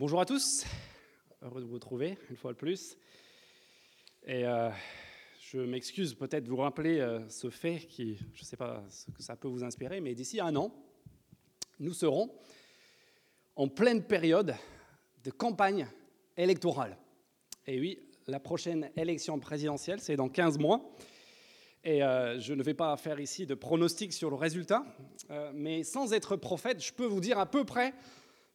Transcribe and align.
Bonjour 0.00 0.22
à 0.22 0.24
tous, 0.24 0.64
heureux 1.42 1.60
de 1.60 1.66
vous 1.66 1.74
retrouver 1.74 2.16
une 2.30 2.36
fois 2.36 2.54
de 2.54 2.56
plus. 2.56 2.96
Et 4.26 4.46
euh, 4.46 4.70
je 5.42 5.58
m'excuse 5.58 6.14
peut-être 6.14 6.44
de 6.44 6.48
vous 6.48 6.56
rappeler 6.56 7.00
euh, 7.00 7.28
ce 7.28 7.50
fait 7.50 7.80
qui, 7.80 8.16
je 8.32 8.40
ne 8.40 8.46
sais 8.46 8.56
pas 8.56 8.82
ce 8.88 9.10
que 9.10 9.22
ça 9.22 9.36
peut 9.36 9.46
vous 9.46 9.62
inspirer, 9.62 10.00
mais 10.00 10.14
d'ici 10.14 10.40
un 10.40 10.56
an, 10.56 10.72
nous 11.80 11.92
serons 11.92 12.34
en 13.56 13.68
pleine 13.68 14.02
période 14.02 14.54
de 15.22 15.30
campagne 15.30 15.86
électorale. 16.34 16.96
Et 17.66 17.78
oui, 17.78 17.98
la 18.26 18.40
prochaine 18.40 18.90
élection 18.96 19.38
présidentielle, 19.38 20.00
c'est 20.00 20.16
dans 20.16 20.30
15 20.30 20.56
mois. 20.56 20.94
Et 21.84 22.02
euh, 22.02 22.40
je 22.40 22.54
ne 22.54 22.62
vais 22.62 22.72
pas 22.72 22.96
faire 22.96 23.20
ici 23.20 23.44
de 23.44 23.54
pronostic 23.54 24.14
sur 24.14 24.30
le 24.30 24.36
résultat, 24.36 24.82
mais 25.52 25.84
sans 25.84 26.14
être 26.14 26.36
prophète, 26.36 26.82
je 26.82 26.90
peux 26.90 27.04
vous 27.04 27.20
dire 27.20 27.38
à 27.38 27.44
peu 27.44 27.66
près, 27.66 27.92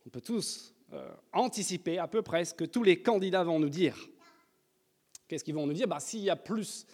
on 0.07 0.09
peut 0.09 0.21
tous 0.21 0.74
euh, 0.93 1.11
anticiper 1.33 1.97
à 1.97 2.07
peu 2.07 2.21
près 2.21 2.45
ce 2.45 2.53
que 2.53 2.63
tous 2.63 2.83
les 2.83 3.01
candidats 3.01 3.43
vont 3.43 3.59
nous 3.59 3.69
dire. 3.69 3.97
Qu'est-ce 5.27 5.43
qu'ils 5.43 5.55
vont 5.55 5.65
nous 5.65 5.73
dire? 5.73 5.87
Bah, 5.87 5.99
S'il 5.99 6.21
y 6.21 6.29
a 6.29 6.35
plus, 6.35 6.85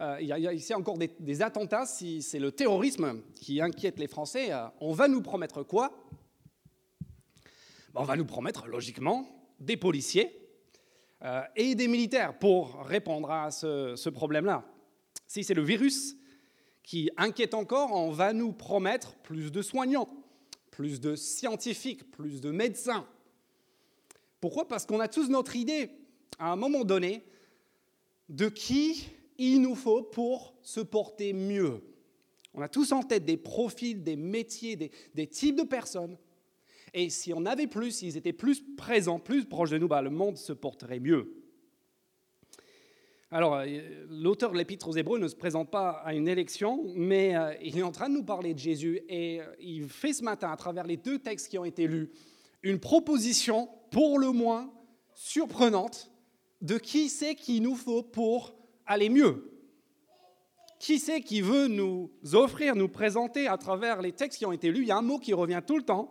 euh, 0.00 0.18
il 0.20 0.26
y 0.26 0.72
a 0.72 0.76
encore 0.76 0.98
des, 0.98 1.42
attentats, 1.42 1.86
si 1.86 2.20
c'est 2.20 2.40
le 2.40 2.50
terrorisme 2.50 3.22
qui 3.36 3.60
inquiète 3.60 3.98
les 4.00 4.08
Français, 4.08 4.52
euh, 4.52 4.66
on 4.80 4.92
va 4.92 5.06
nous 5.06 5.22
promettre 5.22 5.62
quoi? 5.62 5.92
Bah, 7.94 8.00
On 8.00 8.04
va 8.04 8.16
nous 8.16 8.24
promettre, 8.24 8.66
logiquement, 8.66 9.28
des 9.60 9.76
policiers 9.76 10.34
et 11.56 11.74
des 11.74 11.88
militaires 11.88 12.38
pour 12.38 12.84
répondre 12.84 13.28
à 13.32 13.50
ce 13.50 14.08
problème-là. 14.08 14.64
Si 15.26 15.42
c'est 15.42 15.54
le 15.54 15.64
virus 15.64 16.14
qui 16.84 17.10
inquiète 17.16 17.54
encore, 17.54 17.92
on 17.92 18.12
va 18.12 18.32
nous 18.32 18.52
promettre 18.52 19.16
plus 19.16 19.50
de 19.50 19.62
soignants, 19.62 20.08
plus 20.70 21.00
de 21.00 21.16
scientifiques, 21.16 22.08
plus 22.12 22.40
de 22.40 22.52
médecins, 22.52 23.04
pourquoi? 24.40 24.68
Parce 24.68 24.86
qu'on 24.86 25.00
a 25.00 25.08
tous 25.08 25.28
notre 25.28 25.56
idée, 25.56 25.90
à 26.38 26.52
un 26.52 26.56
moment 26.56 26.84
donné, 26.84 27.24
de 28.28 28.48
qui 28.48 29.08
il 29.38 29.60
nous 29.60 29.74
faut 29.74 30.02
pour 30.02 30.54
se 30.62 30.80
porter 30.80 31.32
mieux. 31.32 31.80
On 32.54 32.60
a 32.60 32.68
tous 32.68 32.92
en 32.92 33.02
tête 33.02 33.24
des 33.24 33.36
profils, 33.36 34.02
des 34.02 34.16
métiers, 34.16 34.76
des, 35.14 35.26
types 35.28 35.56
de 35.56 35.62
personnes. 35.62 36.18
Et 36.92 37.10
si 37.10 37.32
on 37.32 37.46
avait 37.46 37.66
plus, 37.66 37.92
s'ils 37.92 38.16
étaient 38.16 38.32
plus 38.32 38.62
présents, 38.76 39.20
plus 39.20 39.44
proches 39.44 39.70
de 39.70 39.78
nous, 39.78 39.88
bah, 39.88 40.02
le 40.02 40.10
monde 40.10 40.36
se 40.36 40.52
porterait 40.52 41.00
mieux. 41.00 41.34
Alors, 43.30 43.56
euh, 43.56 43.66
l'auteur 44.08 44.52
de 44.52 44.56
l'Épître 44.56 44.88
aux 44.88 44.96
Hébreux 44.96 45.18
ne 45.18 45.28
se 45.28 45.36
présente 45.36 45.70
pas 45.70 45.90
à 45.90 46.14
une 46.14 46.28
élection, 46.28 46.82
mais 46.96 47.36
euh, 47.36 47.52
il 47.62 47.78
est 47.78 47.82
en 47.82 47.92
train 47.92 48.08
de 48.08 48.14
nous 48.14 48.24
parler 48.24 48.54
de 48.54 48.58
Jésus 48.58 49.02
et 49.06 49.42
euh, 49.42 49.44
il 49.60 49.86
fait 49.88 50.14
ce 50.14 50.24
matin, 50.24 50.50
à 50.50 50.56
travers 50.56 50.86
les 50.86 50.96
deux 50.96 51.18
textes 51.18 51.48
qui 51.48 51.58
ont 51.58 51.66
été 51.66 51.86
lus, 51.86 52.10
une 52.62 52.80
proposition 52.80 53.68
pour 53.90 54.18
le 54.18 54.30
moins 54.32 54.72
surprenante 55.14 56.10
de 56.60 56.78
qui 56.78 57.08
c'est 57.08 57.34
qu'il 57.34 57.62
nous 57.62 57.76
faut 57.76 58.02
pour 58.02 58.54
aller 58.86 59.08
mieux. 59.08 59.52
Qui 60.78 60.98
c'est 60.98 61.20
qui 61.20 61.40
veut 61.40 61.66
nous 61.66 62.10
offrir, 62.32 62.76
nous 62.76 62.88
présenter 62.88 63.48
à 63.48 63.56
travers 63.56 64.00
les 64.00 64.12
textes 64.12 64.38
qui 64.38 64.46
ont 64.46 64.52
été 64.52 64.70
lus? 64.70 64.82
Il 64.82 64.88
y 64.88 64.92
a 64.92 64.96
un 64.96 65.02
mot 65.02 65.18
qui 65.18 65.32
revient 65.32 65.60
tout 65.66 65.76
le 65.76 65.82
temps. 65.82 66.10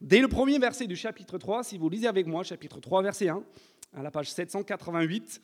Dès 0.00 0.20
le 0.20 0.28
premier 0.28 0.58
verset 0.58 0.86
du 0.86 0.96
chapitre 0.96 1.36
3, 1.36 1.64
si 1.64 1.76
vous 1.76 1.90
lisez 1.90 2.06
avec 2.06 2.26
moi, 2.26 2.42
chapitre 2.42 2.80
3, 2.80 3.02
verset 3.02 3.28
1, 3.28 3.44
à 3.94 4.02
la 4.02 4.10
page 4.10 4.30
788, 4.30 5.42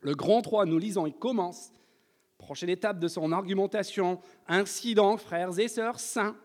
le 0.00 0.14
grand 0.14 0.42
3, 0.42 0.66
nous 0.66 0.78
lisons, 0.78 1.06
il 1.06 1.14
commence, 1.14 1.72
prochaine 2.36 2.68
étape 2.68 2.98
de 2.98 3.08
son 3.08 3.32
argumentation, 3.32 4.20
ainsi 4.46 4.94
donc, 4.94 5.20
frères 5.20 5.58
et 5.58 5.68
sœurs 5.68 6.00
saints, 6.00 6.36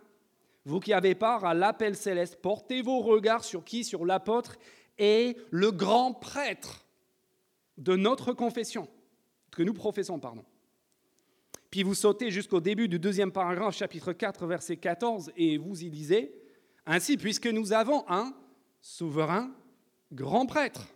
vous 0.68 0.82
qui 0.82 0.92
avez 0.92 1.16
part 1.16 1.46
à 1.46 1.54
l'appel 1.54 1.96
céleste, 1.96 2.42
portez 2.42 2.82
vos 2.82 3.00
regards 3.00 3.46
sur 3.46 3.64
qui? 3.64 3.86
Sur 3.86 4.06
l'apôtre 4.06 4.58
et 4.98 5.38
le 5.50 5.72
grand 5.72 6.14
prêtre 6.14 6.86
de 7.78 7.96
notre 7.96 8.34
confession, 8.34 8.90
que 9.52 9.64
nous 9.64 9.74
professons, 9.74 10.20
pardon. 10.20 10.44
Puis 11.72 11.84
vous 11.84 11.94
sautez 11.94 12.32
jusqu'au 12.32 12.60
début 12.60 12.90
du 12.90 13.00
deuxième 13.00 13.32
paragraphe, 13.32 13.78
chapitre 13.78 14.12
4, 14.12 14.46
verset 14.46 14.76
14, 14.76 15.32
et 15.38 15.58
vous 15.58 15.84
y 15.84 15.90
lisez, 15.90 16.36
Ainsi, 16.86 17.16
puisque 17.16 17.48
nous 17.48 17.72
avons 17.72 18.04
un 18.10 18.34
souverain 18.82 19.54
grand 20.12 20.46
prêtre 20.46 20.88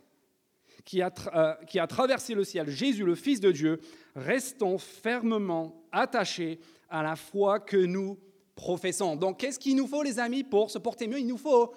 qui 0.84 1.00
a, 1.00 1.10
euh, 1.34 1.54
qui 1.66 1.78
a 1.78 1.86
traversé 1.86 2.34
le 2.34 2.44
ciel, 2.44 2.68
Jésus 2.68 3.04
le 3.04 3.14
Fils 3.14 3.40
de 3.40 3.52
Dieu, 3.52 3.80
restons 4.16 4.76
fermement 4.76 5.82
attachés 5.92 6.60
à 6.90 7.02
la 7.02 7.16
foi 7.16 7.58
que 7.58 7.78
nous 7.78 8.18
professons. 8.54 9.16
Donc, 9.16 9.38
qu'est-ce 9.38 9.58
qu'il 9.58 9.76
nous 9.76 9.86
faut, 9.86 10.02
les 10.02 10.18
amis, 10.18 10.44
pour 10.44 10.70
se 10.70 10.78
porter 10.78 11.06
mieux? 11.06 11.20
Il 11.20 11.26
nous 11.26 11.38
faut, 11.38 11.72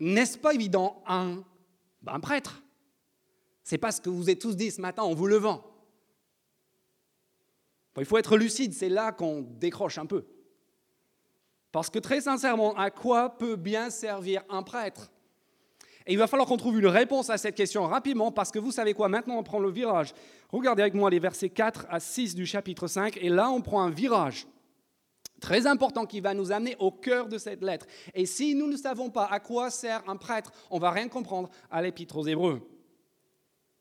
n'est-ce 0.00 0.38
pas 0.38 0.54
évident, 0.54 1.02
un, 1.06 1.42
ben, 2.02 2.14
un 2.14 2.20
prêtre. 2.20 2.62
C'est 3.62 3.78
pas 3.78 3.92
ce 3.92 4.00
que 4.00 4.10
vous 4.10 4.28
êtes 4.28 4.40
tous 4.40 4.56
dit 4.56 4.70
ce 4.70 4.80
matin 4.80 5.02
en 5.02 5.14
vous 5.14 5.26
levant. 5.26 5.64
Il 7.98 8.04
faut 8.04 8.18
être 8.18 8.36
lucide, 8.36 8.72
c'est 8.72 8.88
là 8.88 9.12
qu'on 9.12 9.42
décroche 9.42 9.98
un 9.98 10.06
peu. 10.06 10.24
Parce 11.72 11.90
que 11.90 11.98
très 11.98 12.22
sincèrement, 12.22 12.74
à 12.76 12.90
quoi 12.90 13.30
peut 13.38 13.56
bien 13.56 13.90
servir 13.90 14.42
un 14.48 14.62
prêtre? 14.62 15.10
Et 16.06 16.12
il 16.12 16.18
va 16.18 16.26
falloir 16.26 16.48
qu'on 16.48 16.56
trouve 16.56 16.80
une 16.80 16.86
réponse 16.86 17.30
à 17.30 17.38
cette 17.38 17.54
question 17.54 17.86
rapidement, 17.86 18.32
parce 18.32 18.50
que 18.50 18.58
vous 18.58 18.72
savez 18.72 18.92
quoi, 18.92 19.08
maintenant 19.08 19.36
on 19.38 19.42
prend 19.42 19.60
le 19.60 19.70
virage. 19.70 20.12
Regardez 20.50 20.82
avec 20.82 20.94
moi 20.94 21.10
les 21.10 21.20
versets 21.20 21.50
4 21.50 21.86
à 21.88 22.00
6 22.00 22.34
du 22.34 22.44
chapitre 22.44 22.88
5, 22.88 23.18
et 23.18 23.28
là 23.28 23.50
on 23.50 23.60
prend 23.60 23.82
un 23.82 23.90
virage 23.90 24.46
très 25.42 25.66
important 25.66 26.06
qui 26.06 26.20
va 26.20 26.32
nous 26.32 26.52
amener 26.52 26.76
au 26.78 26.90
cœur 26.90 27.28
de 27.28 27.36
cette 27.36 27.62
lettre. 27.62 27.84
Et 28.14 28.24
si 28.24 28.54
nous 28.54 28.68
ne 28.68 28.76
savons 28.76 29.10
pas 29.10 29.26
à 29.26 29.40
quoi 29.40 29.70
sert 29.70 30.08
un 30.08 30.16
prêtre, 30.16 30.52
on 30.70 30.78
va 30.78 30.90
rien 30.90 31.08
comprendre 31.08 31.50
à 31.70 31.82
l'épître 31.82 32.16
aux 32.16 32.26
Hébreux. 32.26 32.62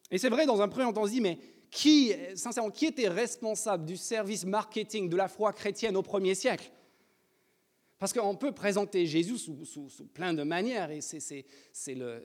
Et 0.09 0.17
c'est 0.17 0.29
vrai, 0.29 0.45
dans 0.45 0.61
un 0.61 0.67
premier 0.67 0.91
temps, 0.91 1.03
on 1.03 1.05
se 1.05 1.11
dit, 1.11 1.21
mais 1.21 1.37
qui, 1.69 2.13
sincèrement, 2.35 2.71
qui 2.71 2.87
était 2.87 3.07
responsable 3.07 3.85
du 3.85 3.95
service 3.95 4.43
marketing 4.43 5.07
de 5.07 5.15
la 5.15 5.29
foi 5.29 5.53
chrétienne 5.53 5.95
au 5.95 6.01
premier 6.01 6.35
siècle? 6.35 6.69
Parce 7.99 8.11
qu'on 8.11 8.35
peut 8.35 8.51
présenter 8.51 9.05
Jésus 9.05 9.37
sous, 9.37 9.89
plein 10.13 10.33
de 10.33 10.41
manières, 10.41 10.89
et 10.89 11.01
c'est 11.01 11.45
le, 11.93 12.23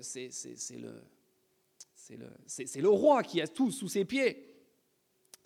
roi 2.89 3.23
qui 3.23 3.43
a 3.43 3.47
tout 3.47 3.71
sous 3.71 3.89
ses 3.89 4.07
pieds. 4.07 4.56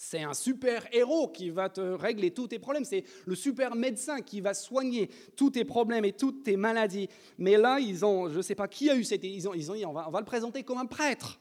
C'est 0.02 0.22
un 0.22 0.32
super 0.32 0.88
héros 0.94 1.28
qui 1.28 1.50
va 1.50 1.68
te 1.68 1.82
régler 1.82 2.30
tous 2.30 2.48
tes 2.48 2.58
problèmes. 2.58 2.86
C'est 2.86 3.04
le 3.26 3.34
super 3.34 3.74
médecin 3.74 4.22
qui 4.22 4.40
va 4.40 4.54
soigner 4.54 5.10
tous 5.36 5.50
tes 5.50 5.66
problèmes 5.66 6.06
et 6.06 6.14
toutes 6.14 6.42
tes 6.42 6.56
maladies. 6.56 7.10
Mais 7.36 7.58
là, 7.58 7.78
ils 7.80 8.02
ont, 8.02 8.30
je 8.30 8.38
ne 8.38 8.42
sais 8.42 8.54
pas 8.54 8.66
qui 8.66 8.88
a 8.88 8.96
eu 8.96 9.04
cette 9.04 9.24
ils 9.24 9.46
ont, 9.46 9.52
ils 9.52 9.70
ont 9.70 9.74
dit, 9.74 9.84
on 9.84 9.92
va, 9.92 10.18
le 10.18 10.24
présenter 10.24 10.62
comme 10.62 10.78
un 10.78 10.86
prêtre. 10.86 11.38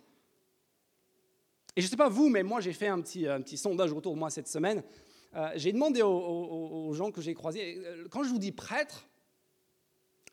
Et 1.78 1.80
je 1.80 1.86
ne 1.86 1.90
sais 1.90 1.96
pas 1.96 2.10
vous, 2.10 2.28
mais 2.28 2.44
moi, 2.44 2.60
j'ai 2.60 2.74
fait 2.74 2.90
un 2.90 3.00
petit, 3.00 3.58
sondage 3.58 3.94
autour 3.94 4.14
de 4.14 4.20
moi 4.20 4.30
cette 4.30 4.50
semaine. 4.50 4.84
Euh, 5.38 5.52
j'ai 5.56 5.72
demandé 5.72 6.02
aux, 6.02 6.92
gens 6.94 7.12
que 7.12 7.22
j'ai 7.22 7.34
croisés, 7.34 7.82
euh, 7.86 8.10
quand 8.12 8.24
je 8.24 8.30
vous 8.30 8.40
dis 8.40 8.52
prêtre, 8.52 9.08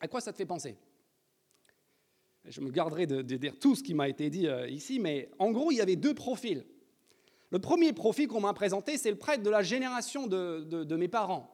à 0.01 0.09
quoi 0.09 0.21
ça 0.21 0.33
te 0.33 0.37
fait 0.37 0.47
penser? 0.47 0.77
Je 2.45 2.61
me 2.61 2.73
garderai 2.73 3.07
de, 3.07 3.23
dire 3.23 3.57
tout 3.61 3.77
ce 3.77 3.85
qui 3.85 3.95
m'a 3.95 4.09
été 4.09 4.31
dit 4.31 4.49
euh, 4.49 4.69
ici, 4.69 4.99
mais 4.99 5.31
en 5.39 5.53
gros, 5.53 5.71
il 5.71 5.77
y 5.77 5.81
avait 5.81 5.95
deux 5.95 6.15
profils. 6.15 6.67
Le 7.51 7.59
premier 7.59 7.93
profil 7.93 8.29
qu'on 8.29 8.41
m'a 8.41 8.53
présenté, 8.53 8.99
c'est 8.99 9.11
le 9.11 9.17
prêtre 9.17 9.43
de 9.43 9.51
la 9.51 9.63
génération 9.63 10.27
de, 10.27 10.97
mes 10.97 11.09
parents. 11.09 11.53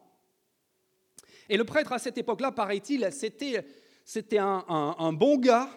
Et 1.49 1.57
le 1.57 1.65
prêtre 1.65 1.91
à 1.91 1.99
cette 1.99 2.17
époque-là, 2.17 2.51
paraît-il, 2.51 3.07
c'était, 3.11 4.37
un, 4.37 5.13
bon 5.13 5.37
gars 5.37 5.69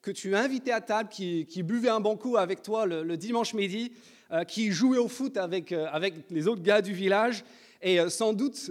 que 0.00 0.10
tu 0.10 0.34
invitais 0.34 0.72
à 0.72 0.80
table, 0.80 1.08
qui, 1.10 1.62
buvait 1.62 1.90
un 1.90 2.00
bon 2.00 2.16
coup 2.16 2.36
avec 2.36 2.62
toi 2.62 2.86
le, 2.86 3.16
dimanche 3.16 3.54
midi, 3.54 3.92
euh, 4.30 4.44
qui 4.44 4.70
jouait 4.70 4.98
au 4.98 5.08
foot 5.08 5.38
avec, 5.38 5.72
euh, 5.72 5.86
avec 5.90 6.30
les 6.30 6.48
autres 6.48 6.60
gars 6.60 6.82
du 6.82 6.92
village 6.92 7.44
et 7.80 7.98
euh, 7.98 8.10
sans 8.10 8.34
doute 8.34 8.70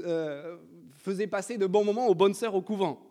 faisait 0.97 1.25
passer 1.25 1.57
de 1.57 1.66
bons 1.66 1.84
moments 1.84 2.06
aux 2.07 2.13
bonnes 2.13 2.36
sœurs 2.36 2.53
au 2.53 2.62
couvent. 2.62 3.02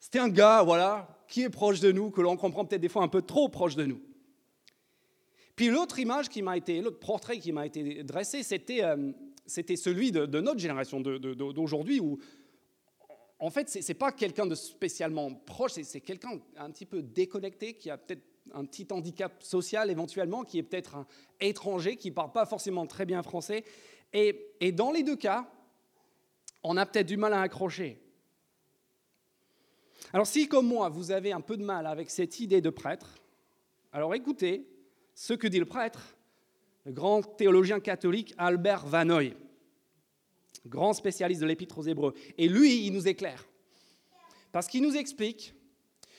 C'était 0.00 0.20
un 0.20 0.28
gars, 0.28 0.62
voilà, 0.62 1.08
qui 1.28 1.42
est 1.42 1.50
proche 1.50 1.80
de 1.80 1.92
nous, 1.92 2.10
que 2.10 2.20
l'on 2.20 2.36
comprend 2.36 2.64
peut-être 2.64 2.80
des 2.80 2.88
fois 2.88 3.02
un 3.02 3.08
peu 3.08 3.20
trop 3.20 3.48
proche 3.48 3.76
de 3.76 3.84
nous. 3.84 4.00
Puis 5.56 5.68
l'autre 5.68 5.98
image 5.98 6.28
qui 6.28 6.42
m'a 6.42 6.56
été, 6.56 6.82
l'autre 6.82 7.00
portrait 7.00 7.38
qui 7.38 7.50
m'a 7.50 7.66
été 7.66 8.04
dressé, 8.04 8.42
c'était, 8.42 8.84
euh, 8.84 9.12
celui 9.46 10.12
de, 10.12 10.26
notre 10.40 10.60
génération 10.60 11.00
d'aujourd'hui, 11.00 11.98
où 11.98 12.18
en 13.38 13.50
fait, 13.50 13.68
ce 13.68 13.86
n'est 13.86 13.98
pas 13.98 14.12
quelqu'un 14.12 14.46
de 14.46 14.54
spécialement 14.54 15.32
proche, 15.32 15.72
c'est 15.72 16.00
quelqu'un 16.00 16.38
un 16.56 16.70
petit 16.70 16.86
peu 16.86 17.02
déconnecté, 17.02 17.74
qui 17.74 17.90
a 17.90 17.96
peut-être 17.96 18.22
un 18.52 18.64
petit 18.64 18.86
handicap 18.90 19.42
social 19.42 19.90
éventuellement, 19.90 20.44
qui 20.44 20.58
est 20.58 20.62
peut-être 20.62 20.94
un 20.94 21.06
étranger, 21.40 21.96
qui 21.96 22.10
ne 22.10 22.14
parle 22.14 22.32
pas 22.32 22.46
forcément 22.46 22.86
très 22.86 23.06
bien 23.06 23.22
français. 23.22 23.64
Et 24.12 24.72
dans 24.72 24.92
les 24.92 25.02
deux 25.02 25.16
cas, 25.16 25.50
on 26.62 26.76
a 26.76 26.86
peut-être 26.86 27.06
du 27.06 27.16
mal 27.16 27.32
à 27.32 27.40
accrocher. 27.40 27.98
Alors 30.12 30.26
si, 30.26 30.48
comme 30.48 30.66
moi, 30.66 30.88
vous 30.88 31.10
avez 31.10 31.32
un 31.32 31.40
peu 31.40 31.56
de 31.56 31.64
mal 31.64 31.86
avec 31.86 32.10
cette 32.10 32.40
idée 32.40 32.60
de 32.60 32.70
prêtre, 32.70 33.18
alors 33.92 34.14
écoutez, 34.14 34.66
ce 35.16 35.32
que 35.32 35.48
dit 35.48 35.58
le 35.58 35.64
prêtre, 35.64 36.14
le 36.84 36.92
grand 36.92 37.22
théologien 37.22 37.80
catholique 37.80 38.34
Albert 38.36 38.86
Vanoy, 38.86 39.34
grand 40.66 40.92
spécialiste 40.92 41.40
de 41.40 41.46
l'épître 41.46 41.78
aux 41.78 41.82
Hébreux. 41.82 42.14
Et 42.36 42.48
lui, 42.48 42.86
il 42.86 42.92
nous 42.92 43.08
éclaire. 43.08 43.44
Parce 44.52 44.68
qu'il 44.68 44.82
nous 44.82 44.94
explique 44.94 45.54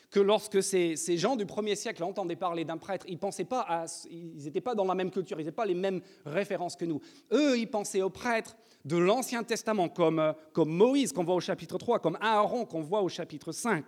que 0.09 0.19
lorsque 0.19 0.63
ces, 0.63 0.95
gens 1.17 1.35
du 1.35 1.45
premier 1.45 1.75
siècle 1.75 2.03
entendaient 2.03 2.35
parler 2.35 2.65
d'un 2.65 2.77
prêtre, 2.77 3.05
ils 3.07 3.19
pas 3.19 3.85
ils 4.09 4.43
n'étaient 4.43 4.61
pas 4.61 4.73
dans 4.73 4.85
la 4.85 4.95
même 4.95 5.11
culture, 5.11 5.39
ils 5.39 5.43
n'avaient 5.43 5.55
pas 5.55 5.65
les 5.65 5.75
mêmes 5.75 6.01
références 6.25 6.75
que 6.75 6.85
nous. 6.85 6.99
Eux, 7.31 7.57
ils 7.57 7.69
pensaient 7.69 8.01
aux 8.01 8.09
prêtres 8.09 8.57
de 8.83 8.97
l'Ancien 8.97 9.43
Testament, 9.43 9.89
comme, 9.89 10.19
euh, 10.19 10.33
comme 10.53 10.69
Moïse 10.69 11.11
qu'on 11.11 11.23
voit 11.23 11.35
au 11.35 11.39
chapitre 11.41 11.77
3, 11.77 11.99
comme 11.99 12.17
Aaron 12.21 12.65
qu'on 12.65 12.81
voit 12.81 13.01
au 13.01 13.09
chapitre 13.09 13.51
5. 13.51 13.85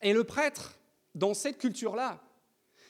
Et 0.00 0.12
le 0.12 0.24
prêtre, 0.24 0.80
dans 1.14 1.34
cette 1.34 1.58
culture-là, 1.58 2.20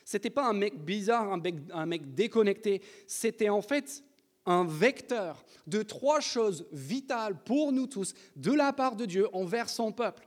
c'était 0.05 0.31
pas 0.31 0.49
un 0.49 0.53
mec 0.53 0.85
bizarre, 0.85 1.33
un 1.33 1.87
mec, 1.87 2.15
déconnecté, 2.15 2.83
c'était 3.07 3.49
en 3.49 3.63
fait 3.63 4.03
un 4.47 4.65
vecteur 4.65 5.45
de 5.67 5.83
trois 5.83 6.21
choses 6.21 6.67
vitales 6.73 7.43
pour 7.45 7.73
nous 7.73 7.87
tous 7.87 8.15
de 8.37 8.53
la 8.53 8.73
part 8.73 8.97
de 8.97 9.05
Dieu 9.05 9.29
envers 9.33 9.69
son 9.69 9.93
peuple. 9.93 10.27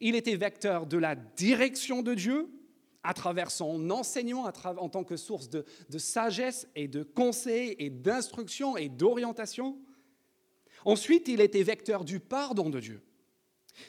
Il 0.00 0.14
était 0.14 0.36
vecteur 0.36 0.86
de 0.86 0.98
la 0.98 1.14
direction 1.14 2.02
de 2.02 2.14
Dieu 2.14 2.48
à 3.02 3.14
travers 3.14 3.50
son 3.50 3.90
enseignement 3.90 4.50
en 4.62 4.88
tant 4.88 5.04
que 5.04 5.16
source 5.16 5.48
de, 5.48 5.64
sagesse 5.98 6.68
et 6.74 6.88
de 6.88 7.02
conseil 7.02 7.74
et 7.78 7.90
d'instruction 7.90 8.76
et 8.76 8.88
d'orientation. 8.88 9.78
Ensuite, 10.84 11.28
il 11.28 11.40
était 11.40 11.62
vecteur 11.62 12.04
du 12.04 12.20
pardon 12.20 12.70
de 12.70 12.80
Dieu. 12.80 13.02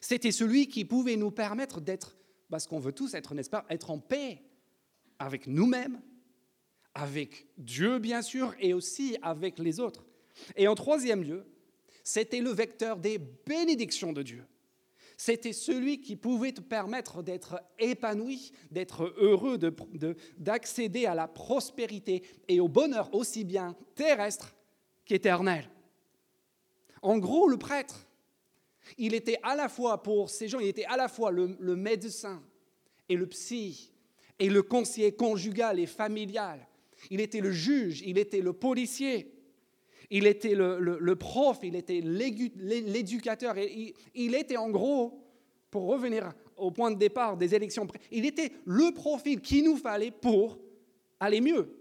C'était 0.01 0.31
celui 0.31 0.67
qui 0.67 0.85
pouvait 0.85 1.15
nous 1.15 1.31
permettre 1.31 1.81
d'être, 1.81 2.15
parce 2.49 2.67
qu'on 2.67 2.79
veut 2.79 2.91
tous 2.91 3.13
être, 3.13 3.33
n'est-ce 3.33 3.49
pas, 3.49 3.65
être 3.69 3.89
en 3.91 3.99
paix 3.99 4.41
avec 5.19 5.47
nous-mêmes, 5.47 6.01
avec 6.93 7.47
Dieu 7.57 7.99
bien 7.99 8.21
sûr, 8.21 8.55
et 8.59 8.73
aussi 8.73 9.17
avec 9.21 9.59
les 9.59 9.79
autres. 9.79 10.05
Et 10.55 10.67
en 10.67 10.75
troisième 10.75 11.23
lieu, 11.23 11.45
c'était 12.03 12.41
le 12.41 12.49
vecteur 12.49 12.97
des 12.97 13.19
bénédictions 13.19 14.13
de 14.13 14.23
Dieu. 14.23 14.43
C'était 15.17 15.53
celui 15.53 15.99
qui 15.99 16.15
pouvait 16.15 16.53
te 16.53 16.61
permettre 16.61 17.21
d'être 17.21 17.61
épanoui, 17.77 18.53
d'être 18.71 19.13
heureux, 19.17 19.59
d'accéder 20.37 21.05
à 21.05 21.13
la 21.13 21.27
prospérité 21.27 22.23
et 22.47 22.61
au 22.61 22.69
bonheur 22.69 23.13
aussi 23.13 23.43
bien 23.43 23.75
terrestre 23.95 24.55
qu'éternel. 25.03 25.69
En 27.01 27.17
gros, 27.17 27.49
le 27.49 27.57
prêtre, 27.57 28.07
il 28.97 29.13
était 29.13 29.39
à 29.43 29.55
la 29.55 29.67
fois, 29.67 30.01
pour 30.01 30.29
ces 30.29 30.47
gens, 30.47 30.59
il 30.59 30.67
était 30.67 30.85
à 30.85 30.95
la 30.95 31.09
fois 31.09 31.31
le, 31.31 31.57
le 31.59 31.75
médecin 31.75 32.41
et 33.09 33.15
le 33.15 33.27
psy 33.27 33.91
et 34.39 34.49
le 34.49 34.63
conseiller 34.63 35.11
conjugal 35.11 35.79
et 35.79 35.85
familial. 35.85 36.65
Il 37.11 37.21
était 37.21 37.41
le 37.41 37.51
juge, 37.51 38.01
il 38.05 38.17
était 38.17 38.41
le 38.41 38.53
policier, 38.53 39.31
il 40.09 40.25
était 40.25 40.55
le, 40.55 41.15
prof, 41.15 41.59
il 41.63 41.75
était 41.75 42.01
l'éducateur, 42.01 43.57
il, 43.57 43.93
il 44.15 44.35
était 44.35 44.57
en 44.57 44.69
gros, 44.69 45.23
pour 45.69 45.85
revenir 45.87 46.33
au 46.57 46.71
point 46.71 46.91
de 46.91 46.97
départ 46.97 47.37
des 47.37 47.53
élections, 47.55 47.87
il 48.11 48.25
était 48.25 48.51
le 48.65 48.93
profil 48.93 49.39
qu'il 49.39 49.63
nous 49.65 49.77
fallait 49.77 50.11
pour 50.11 50.57
aller 51.19 51.41
mieux. 51.41 51.75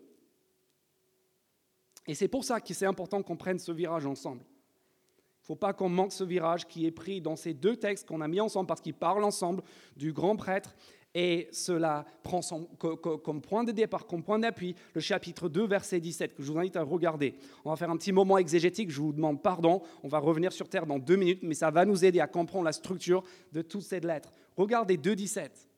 Et 2.07 2.15
c'est 2.15 2.29
pour 2.29 2.45
ça 2.45 2.61
que 2.61 2.73
c'est 2.73 2.87
important 2.87 3.23
qu'on 3.23 3.37
prenne 3.37 3.59
ce 3.59 3.73
virage 3.73 4.07
ensemble. 4.07 4.43
Il 4.43 5.53
ne 5.53 5.55
faut 5.55 5.57
pas 5.57 5.73
qu'on 5.73 5.89
manque 5.89 6.13
ce 6.13 6.25
virage 6.25 6.67
qui 6.67 6.87
est 6.87 6.91
pris 6.91 7.21
dans 7.21 7.37
ces 7.37 7.55
deux 7.55 7.77
textes 7.77 8.07
qu'on 8.07 8.21
a 8.21 8.29
mis 8.29 8.41
ensemble 8.41 8.67
parce 8.67 8.81
qu'ils 8.81 8.95
parlent 8.95 9.25
ensemble 9.25 9.63
du 9.97 10.13
grand 10.13 10.37
prêtre 10.37 10.75
et 11.21 11.49
cela 11.51 12.05
prend 12.23 12.39
comme 12.79 13.43
point 13.43 13.65
de 13.65 13.73
départ, 13.73 14.07
comme 14.07 14.23
point 14.23 14.39
d'appui, 14.39 14.77
le 14.95 15.01
chapitre 15.01 15.49
2, 15.49 15.67
verset 15.67 15.99
17, 15.99 16.37
que 16.37 16.45
je 16.45 16.53
vous 16.53 16.57
invite 16.57 16.77
à 16.77 16.85
regarder. 16.85 17.35
On 17.65 17.71
va 17.71 17.77
faire 17.77 17.91
un 17.91 17.97
petit 17.97 18.13
moment 18.13 18.39
exégétique, 18.39 18.89
je 18.89 19.01
vous 19.01 19.13
demande 19.13 19.43
pardon, 19.43 19.83
on 20.05 20.09
va 20.09 20.21
revenir 20.21 20.53
sur 20.53 20.69
Terre 20.69 20.87
dans 20.87 21.01
deux 21.01 21.17
minutes, 21.17 21.41
mais 21.43 21.55
ça 21.55 21.73
va 21.73 21.85
nous 21.85 22.05
aider 22.05 22.21
à 22.21 22.29
comprendre 22.29 22.67
la 22.67 22.73
structure 22.73 23.25
de 23.51 23.63
toutes 23.63 23.83
ces 23.83 23.99
lettres. 23.99 24.33
Regardez 24.57 24.97
2, 24.97 25.17
17. 25.17 25.69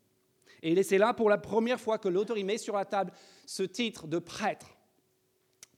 Et 0.62 0.82
c'est 0.82 0.98
là 0.98 1.14
pour 1.14 1.30
la 1.30 1.38
première 1.38 1.80
fois 1.80 1.96
que 1.96 2.10
l'auteur 2.10 2.36
met 2.44 2.58
sur 2.58 2.76
la 2.76 2.84
table 2.84 3.10
ce 3.46 3.62
titre 3.62 4.06
de 4.06 4.18
prêtre. 4.18 4.76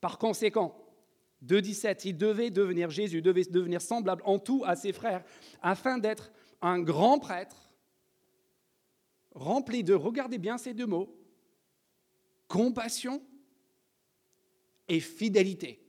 Par 0.00 0.18
conséquent, 0.18 0.74
17, 1.40 2.04
il 2.04 2.18
devait 2.18 2.50
devenir 2.50 2.90
Jésus, 2.90 3.22
devait 3.22 3.44
devenir 3.44 3.80
semblable 3.80 4.22
en 4.24 4.40
tout 4.40 4.64
à 4.66 4.74
ses 4.74 4.92
frères, 4.92 5.22
afin 5.62 5.98
d'être 5.98 6.32
un 6.60 6.80
grand 6.80 7.20
prêtre 7.20 7.71
rempli 9.34 9.84
de, 9.84 9.94
regardez 9.94 10.38
bien 10.38 10.58
ces 10.58 10.74
deux 10.74 10.86
mots, 10.86 11.14
compassion 12.48 13.22
et 14.88 15.00
fidélité. 15.00 15.82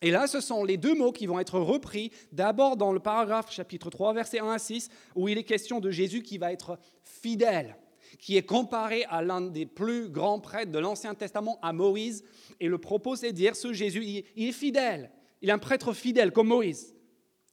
Et 0.00 0.10
là, 0.10 0.26
ce 0.28 0.40
sont 0.40 0.62
les 0.62 0.76
deux 0.76 0.94
mots 0.94 1.12
qui 1.12 1.26
vont 1.26 1.40
être 1.40 1.58
repris 1.58 2.12
d'abord 2.30 2.76
dans 2.76 2.92
le 2.92 3.00
paragraphe 3.00 3.52
chapitre 3.52 3.90
3, 3.90 4.14
verset 4.14 4.38
1 4.38 4.50
à 4.50 4.58
6, 4.58 4.90
où 5.16 5.28
il 5.28 5.38
est 5.38 5.44
question 5.44 5.80
de 5.80 5.90
Jésus 5.90 6.22
qui 6.22 6.38
va 6.38 6.52
être 6.52 6.78
fidèle, 7.02 7.76
qui 8.20 8.36
est 8.36 8.44
comparé 8.44 9.04
à 9.08 9.22
l'un 9.22 9.40
des 9.40 9.66
plus 9.66 10.08
grands 10.08 10.38
prêtres 10.38 10.70
de 10.70 10.78
l'Ancien 10.78 11.14
Testament, 11.14 11.58
à 11.62 11.72
Moïse. 11.72 12.24
Et 12.60 12.68
le 12.68 12.78
propos, 12.78 13.16
c'est 13.16 13.32
de 13.32 13.36
dire, 13.36 13.56
ce 13.56 13.72
Jésus, 13.72 14.04
il 14.36 14.48
est 14.48 14.52
fidèle, 14.52 15.10
il 15.42 15.48
est 15.48 15.52
un 15.52 15.58
prêtre 15.58 15.92
fidèle 15.92 16.32
comme 16.32 16.48
Moïse. 16.48 16.94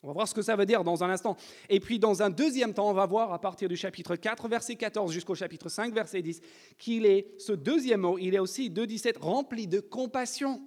On 0.05 0.09
va 0.09 0.13
voir 0.13 0.27
ce 0.27 0.35
que 0.35 0.43
ça 0.43 0.55
veut 0.55 0.67
dire 0.67 0.83
dans 0.83 1.03
un 1.03 1.09
instant. 1.09 1.35
Et 1.67 1.79
puis 1.79 1.97
dans 1.97 2.21
un 2.21 2.29
deuxième 2.29 2.75
temps, 2.75 2.91
on 2.91 2.93
va 2.93 3.07
voir 3.07 3.33
à 3.33 3.41
partir 3.41 3.67
du 3.67 3.75
chapitre 3.75 4.15
4, 4.15 4.47
verset 4.47 4.75
14 4.75 5.11
jusqu'au 5.11 5.33
chapitre 5.33 5.67
5, 5.67 5.91
verset 5.95 6.21
10, 6.21 6.41
qu'il 6.77 7.07
est, 7.07 7.33
ce 7.41 7.53
deuxième 7.53 8.01
mot, 8.01 8.19
il 8.19 8.35
est 8.35 8.39
aussi 8.39 8.69
2.17, 8.69 9.17
rempli 9.17 9.65
de 9.65 9.79
compassion, 9.79 10.61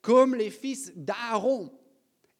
comme 0.00 0.36
les 0.36 0.50
fils 0.50 0.92
d'Aaron. 0.94 1.72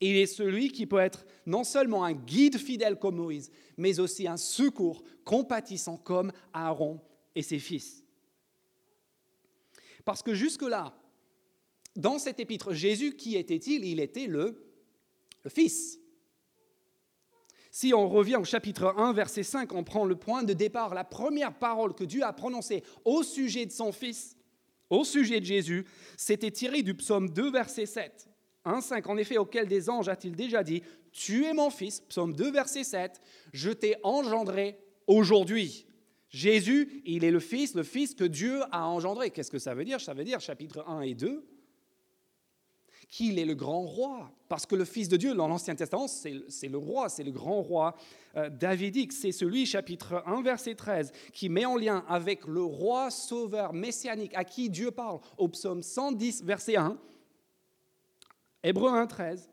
Il 0.00 0.16
est 0.16 0.26
celui 0.26 0.70
qui 0.70 0.87
peut 0.87 1.00
être 1.00 1.26
non 1.46 1.64
seulement 1.64 2.05
un 2.05 2.12
guide 2.12 2.58
fidèle 2.58 2.96
comme 2.96 3.17
Moïse, 3.17 3.50
mais 3.76 3.99
aussi 3.99 4.28
un 4.28 4.37
secours 4.37 5.02
compatissant 5.25 5.96
comme 5.96 6.31
Aaron 6.52 7.00
et 7.34 7.43
ses 7.43 7.58
fils. 7.58 8.05
Parce 10.05 10.22
que 10.22 10.32
jusque-là, 10.32 10.96
dans 11.96 12.20
cet 12.20 12.38
épître, 12.38 12.72
Jésus, 12.72 13.17
qui 13.17 13.34
était-il? 13.34 13.84
Il 13.84 13.99
était 13.99 14.28
le, 14.28 14.64
le 15.43 15.50
Fils. 15.50 15.99
Si 17.76 17.92
on 17.92 18.08
revient 18.08 18.36
au 18.36 18.44
chapitre 18.44 18.94
1, 18.96 19.12
verset 19.14 19.42
5, 19.42 19.72
on 19.72 19.82
prend 19.82 20.04
le 20.04 20.14
point 20.14 20.44
de 20.44 20.52
départ, 20.52 20.94
la 20.94 21.02
première 21.02 21.52
parole 21.52 21.92
que 21.92 22.04
Dieu 22.04 22.22
a 22.22 22.32
prononcée 22.32 22.84
au 23.04 23.24
sujet 23.24 23.66
de 23.66 23.72
son 23.72 23.90
Fils, 23.90 24.36
au 24.90 25.02
sujet 25.02 25.40
de 25.40 25.44
Jésus, 25.44 25.84
c'était 26.16 26.52
tiré 26.52 26.82
du 26.82 26.94
psaume 26.94 27.30
2, 27.30 27.50
verset 27.50 27.86
7. 27.86 28.28
1, 28.64 28.80
5, 28.80 29.08
en 29.08 29.16
effet, 29.16 29.38
auquel 29.38 29.66
des 29.66 29.90
anges 29.90 30.08
a-t-il 30.08 30.36
déjà 30.36 30.62
dit, 30.62 30.84
Tu 31.10 31.46
es 31.46 31.52
mon 31.52 31.68
Fils, 31.68 32.00
psaume 32.02 32.32
2, 32.32 32.52
verset 32.52 32.84
7, 32.84 33.20
je 33.52 33.72
t'ai 33.72 33.96
engendré 34.04 34.78
aujourd'hui. 35.08 35.84
Jésus, 36.28 37.02
il 37.04 37.24
est 37.24 37.32
le 37.32 37.40
Fils, 37.40 37.74
le 37.74 37.82
Fils 37.82 38.14
que 38.14 38.22
Dieu 38.22 38.60
a 38.70 38.86
engendré. 38.86 39.31
Qu'est-ce 39.31 39.50
que 39.50 39.58
ça 39.58 39.74
veut 39.74 39.84
dire? 39.84 40.00
Ça 40.00 40.14
veut 40.14 40.22
dire, 40.22 40.38
chapitre 40.40 40.84
1 40.86 41.00
et 41.00 41.14
2, 41.14 41.44
qu'il 43.08 43.39
est 43.39 43.44
le 43.44 43.55
grand 43.55 43.82
roi. 43.82 44.31
Parce 44.49 44.67
que 44.67 44.75
le 44.75 44.84
Fils 44.84 45.08
de 45.08 45.17
Dieu, 45.17 45.34
dans 45.34 45.49
l'Ancien 45.49 45.75
Testament, 45.75 46.06
c'est 46.08 46.69
le 46.69 46.79
roi, 46.79 47.08
c'est 47.08 47.25
le 47.25 47.31
grand 47.31 47.63
roi 47.63 47.96
euh, 48.37 48.49
davidique. 48.51 49.13
C'est 49.13 49.32
celui, 49.32 49.67
chapitre 49.67 50.23
1, 50.27 50.43
verset 50.43 50.75
13, 50.75 51.13
qui 51.32 51.49
met 51.49 51.65
en 51.65 51.77
lien 51.77 52.05
avec 52.08 52.46
le 52.46 52.63
roi 52.63 53.11
sauveur 53.11 53.73
messianique 53.73 54.32
à 54.34 54.44
qui 54.44 54.70
Dieu 54.70 54.91
parle 54.91 55.20
au 55.39 55.49
psaume 55.49 55.82
110, 55.82 56.44
verset 56.44 56.77
1, 56.77 56.96
Hébreu 58.63 58.91
1, 58.91 59.06
13, 59.06 59.51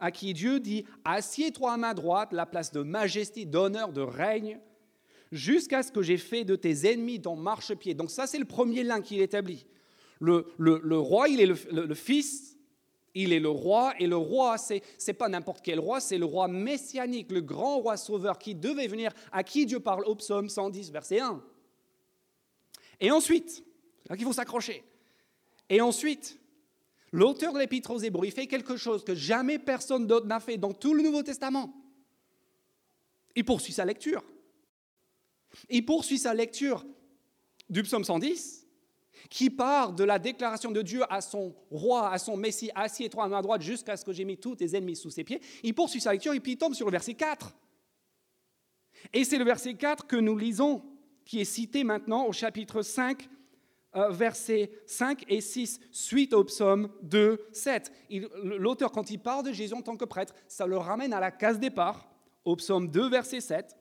à 0.00 0.10
qui 0.10 0.32
Dieu 0.32 0.60
dit 0.60 0.84
Assieds-toi 1.04 1.72
à 1.72 1.76
ma 1.76 1.94
droite, 1.94 2.32
la 2.32 2.46
place 2.46 2.72
de 2.72 2.82
majesté, 2.82 3.44
d'honneur, 3.44 3.92
de 3.92 4.00
règne, 4.00 4.60
jusqu'à 5.32 5.82
ce 5.82 5.92
que 5.92 6.02
j'ai 6.02 6.16
fait 6.16 6.44
de 6.44 6.56
tes 6.56 6.90
ennemis 6.90 7.20
ton 7.20 7.36
marchepied. 7.36 7.94
Donc, 7.94 8.10
ça, 8.10 8.26
c'est 8.26 8.38
le 8.38 8.44
premier 8.44 8.82
lien 8.84 9.00
qu'il 9.00 9.20
établit. 9.20 9.66
Le, 10.20 10.98
roi, 10.98 11.28
il 11.28 11.40
est 11.40 11.46
le 11.46 11.94
fils 11.94 12.47
il 13.22 13.32
est 13.32 13.40
le 13.40 13.48
roi, 13.48 13.94
et 13.98 14.06
le 14.06 14.16
roi, 14.16 14.58
ce 14.58 14.74
n'est 14.74 15.12
pas 15.14 15.28
n'importe 15.28 15.60
quel 15.64 15.80
roi, 15.80 16.00
c'est 16.00 16.18
le 16.18 16.24
roi 16.24 16.46
messianique, 16.46 17.32
le 17.32 17.40
grand 17.40 17.78
roi 17.78 17.96
sauveur 17.96 18.38
qui 18.38 18.54
devait 18.54 18.86
venir, 18.86 19.12
à 19.32 19.42
qui 19.42 19.66
Dieu 19.66 19.80
parle 19.80 20.04
au 20.04 20.14
psaume 20.14 20.48
110, 20.48 20.92
verset 20.92 21.18
1. 21.18 21.42
Et 23.00 23.10
ensuite, 23.10 23.64
c'est 24.02 24.10
là 24.10 24.16
qu'il 24.16 24.24
faut 24.24 24.32
s'accrocher. 24.32 24.84
Et 25.68 25.80
ensuite, 25.80 26.38
l'auteur 27.10 27.52
de 27.52 27.58
l'Épître 27.58 27.90
aux 27.90 27.98
Hébreux, 27.98 28.26
il 28.26 28.32
fait 28.32 28.46
quelque 28.46 28.76
chose 28.76 29.04
que 29.04 29.16
jamais 29.16 29.58
personne 29.58 30.06
d'autre 30.06 30.26
n'a 30.26 30.38
fait 30.38 30.56
dans 30.56 30.72
tout 30.72 30.94
le 30.94 31.02
Nouveau 31.02 31.24
Testament. 31.24 31.74
Il 33.34 33.44
poursuit 33.44 33.72
sa 33.72 33.84
lecture. 33.84 34.22
Il 35.68 35.84
poursuit 35.84 36.18
sa 36.18 36.34
lecture 36.34 36.86
du 37.68 37.82
psaume 37.82 38.04
110 38.04 38.67
qui 39.30 39.50
part 39.50 39.92
de 39.92 40.04
la 40.04 40.18
déclaration 40.18 40.70
de 40.70 40.82
Dieu 40.82 41.02
à 41.10 41.20
son 41.20 41.54
roi, 41.70 42.10
à 42.10 42.18
son 42.18 42.36
Messie, 42.36 42.70
assieds-toi 42.74 43.24
à 43.24 43.28
ma 43.28 43.42
droite 43.42 43.62
jusqu'à 43.62 43.96
ce 43.96 44.04
que 44.04 44.12
j'ai 44.12 44.24
mis 44.24 44.36
tous 44.36 44.56
tes 44.56 44.76
ennemis 44.76 44.96
sous 44.96 45.10
ses 45.10 45.24
pieds, 45.24 45.40
il 45.62 45.74
poursuit 45.74 46.00
sa 46.00 46.12
lecture 46.12 46.34
et 46.34 46.40
puis 46.40 46.52
il 46.52 46.58
tombe 46.58 46.74
sur 46.74 46.86
le 46.86 46.92
verset 46.92 47.14
4. 47.14 47.54
Et 49.12 49.24
c'est 49.24 49.38
le 49.38 49.44
verset 49.44 49.74
4 49.74 50.06
que 50.06 50.16
nous 50.16 50.36
lisons, 50.36 50.82
qui 51.24 51.40
est 51.40 51.44
cité 51.44 51.84
maintenant 51.84 52.26
au 52.26 52.32
chapitre 52.32 52.82
5, 52.82 53.28
euh, 53.96 54.10
versets 54.10 54.70
5 54.86 55.24
et 55.28 55.40
6, 55.40 55.80
suite 55.90 56.32
au 56.32 56.44
psaume 56.44 56.90
2, 57.02 57.46
7. 57.52 57.92
L'auteur, 58.42 58.92
quand 58.92 59.10
il 59.10 59.18
parle 59.18 59.44
de 59.44 59.52
Jésus 59.52 59.74
en 59.74 59.82
tant 59.82 59.96
que 59.96 60.04
prêtre, 60.04 60.34
ça 60.46 60.66
le 60.66 60.76
ramène 60.76 61.12
à 61.12 61.20
la 61.20 61.30
case 61.30 61.58
départ, 61.58 62.08
au 62.44 62.56
psaume 62.56 62.88
2, 62.88 63.08
verset 63.08 63.40
7. 63.40 63.76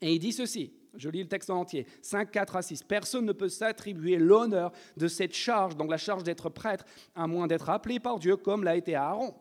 Et 0.00 0.14
il 0.14 0.18
dit 0.18 0.32
ceci, 0.32 0.72
je 0.96 1.08
lis 1.08 1.22
le 1.22 1.28
texte 1.28 1.50
en 1.50 1.60
entier, 1.60 1.86
5, 2.02 2.30
4 2.30 2.56
à 2.56 2.62
6. 2.62 2.82
Personne 2.82 3.24
ne 3.24 3.32
peut 3.32 3.48
s'attribuer 3.48 4.16
l'honneur 4.16 4.72
de 4.96 5.08
cette 5.08 5.34
charge, 5.34 5.76
donc 5.76 5.90
la 5.90 5.96
charge 5.96 6.22
d'être 6.22 6.48
prêtre, 6.48 6.84
à 7.14 7.26
moins 7.26 7.46
d'être 7.46 7.70
appelé 7.70 7.98
par 7.98 8.18
Dieu 8.18 8.36
comme 8.36 8.64
l'a 8.64 8.76
été 8.76 8.94
Aaron. 8.94 9.34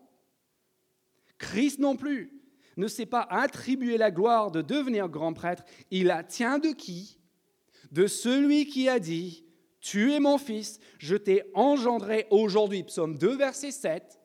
Christ 1.37 1.79
non 1.79 1.95
plus 1.95 2.41
ne 2.77 2.87
s'est 2.87 3.05
pas 3.05 3.27
attribué 3.29 3.97
la 3.97 4.11
gloire 4.11 4.51
de 4.51 4.61
devenir 4.61 5.09
grand 5.09 5.33
prêtre. 5.33 5.63
Il 5.89 6.07
la 6.07 6.23
tient 6.23 6.59
de 6.59 6.69
qui? 6.69 7.19
De 7.91 8.07
celui 8.07 8.67
qui 8.67 8.87
a 8.87 8.99
dit, 8.99 9.45
Tu 9.81 10.13
es 10.13 10.19
mon 10.19 10.37
fils, 10.37 10.79
je 10.99 11.15
t'ai 11.15 11.43
engendré 11.53 12.27
aujourd'hui. 12.29 12.83
Psaume 12.83 13.17
2, 13.17 13.35
verset 13.35 13.71
7. 13.71 14.20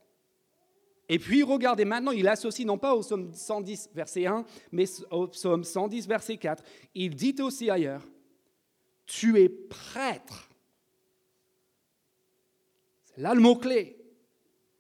Et 1.09 1.19
puis 1.19 1.43
regardez 1.43 1.85
maintenant, 1.85 2.11
il 2.11 2.27
associe 2.27 2.67
non 2.67 2.79
pas 2.79 2.95
au 2.95 3.01
psaume 3.01 3.33
110, 3.33 3.91
verset 3.95 4.27
1, 4.27 4.45
mais 4.73 4.87
au 5.11 5.29
psaume 5.29 5.63
110, 5.63 6.09
verset 6.09 6.37
4. 6.37 6.65
Il 6.95 7.15
dit 7.15 7.37
aussi 7.41 7.71
ailleurs, 7.71 8.03
tu 9.07 9.41
es 9.41 9.49
prêtre. 9.49 10.51
C'est 13.05 13.21
là 13.21 13.35
le 13.35 13.41
mot-clé. 13.41 13.97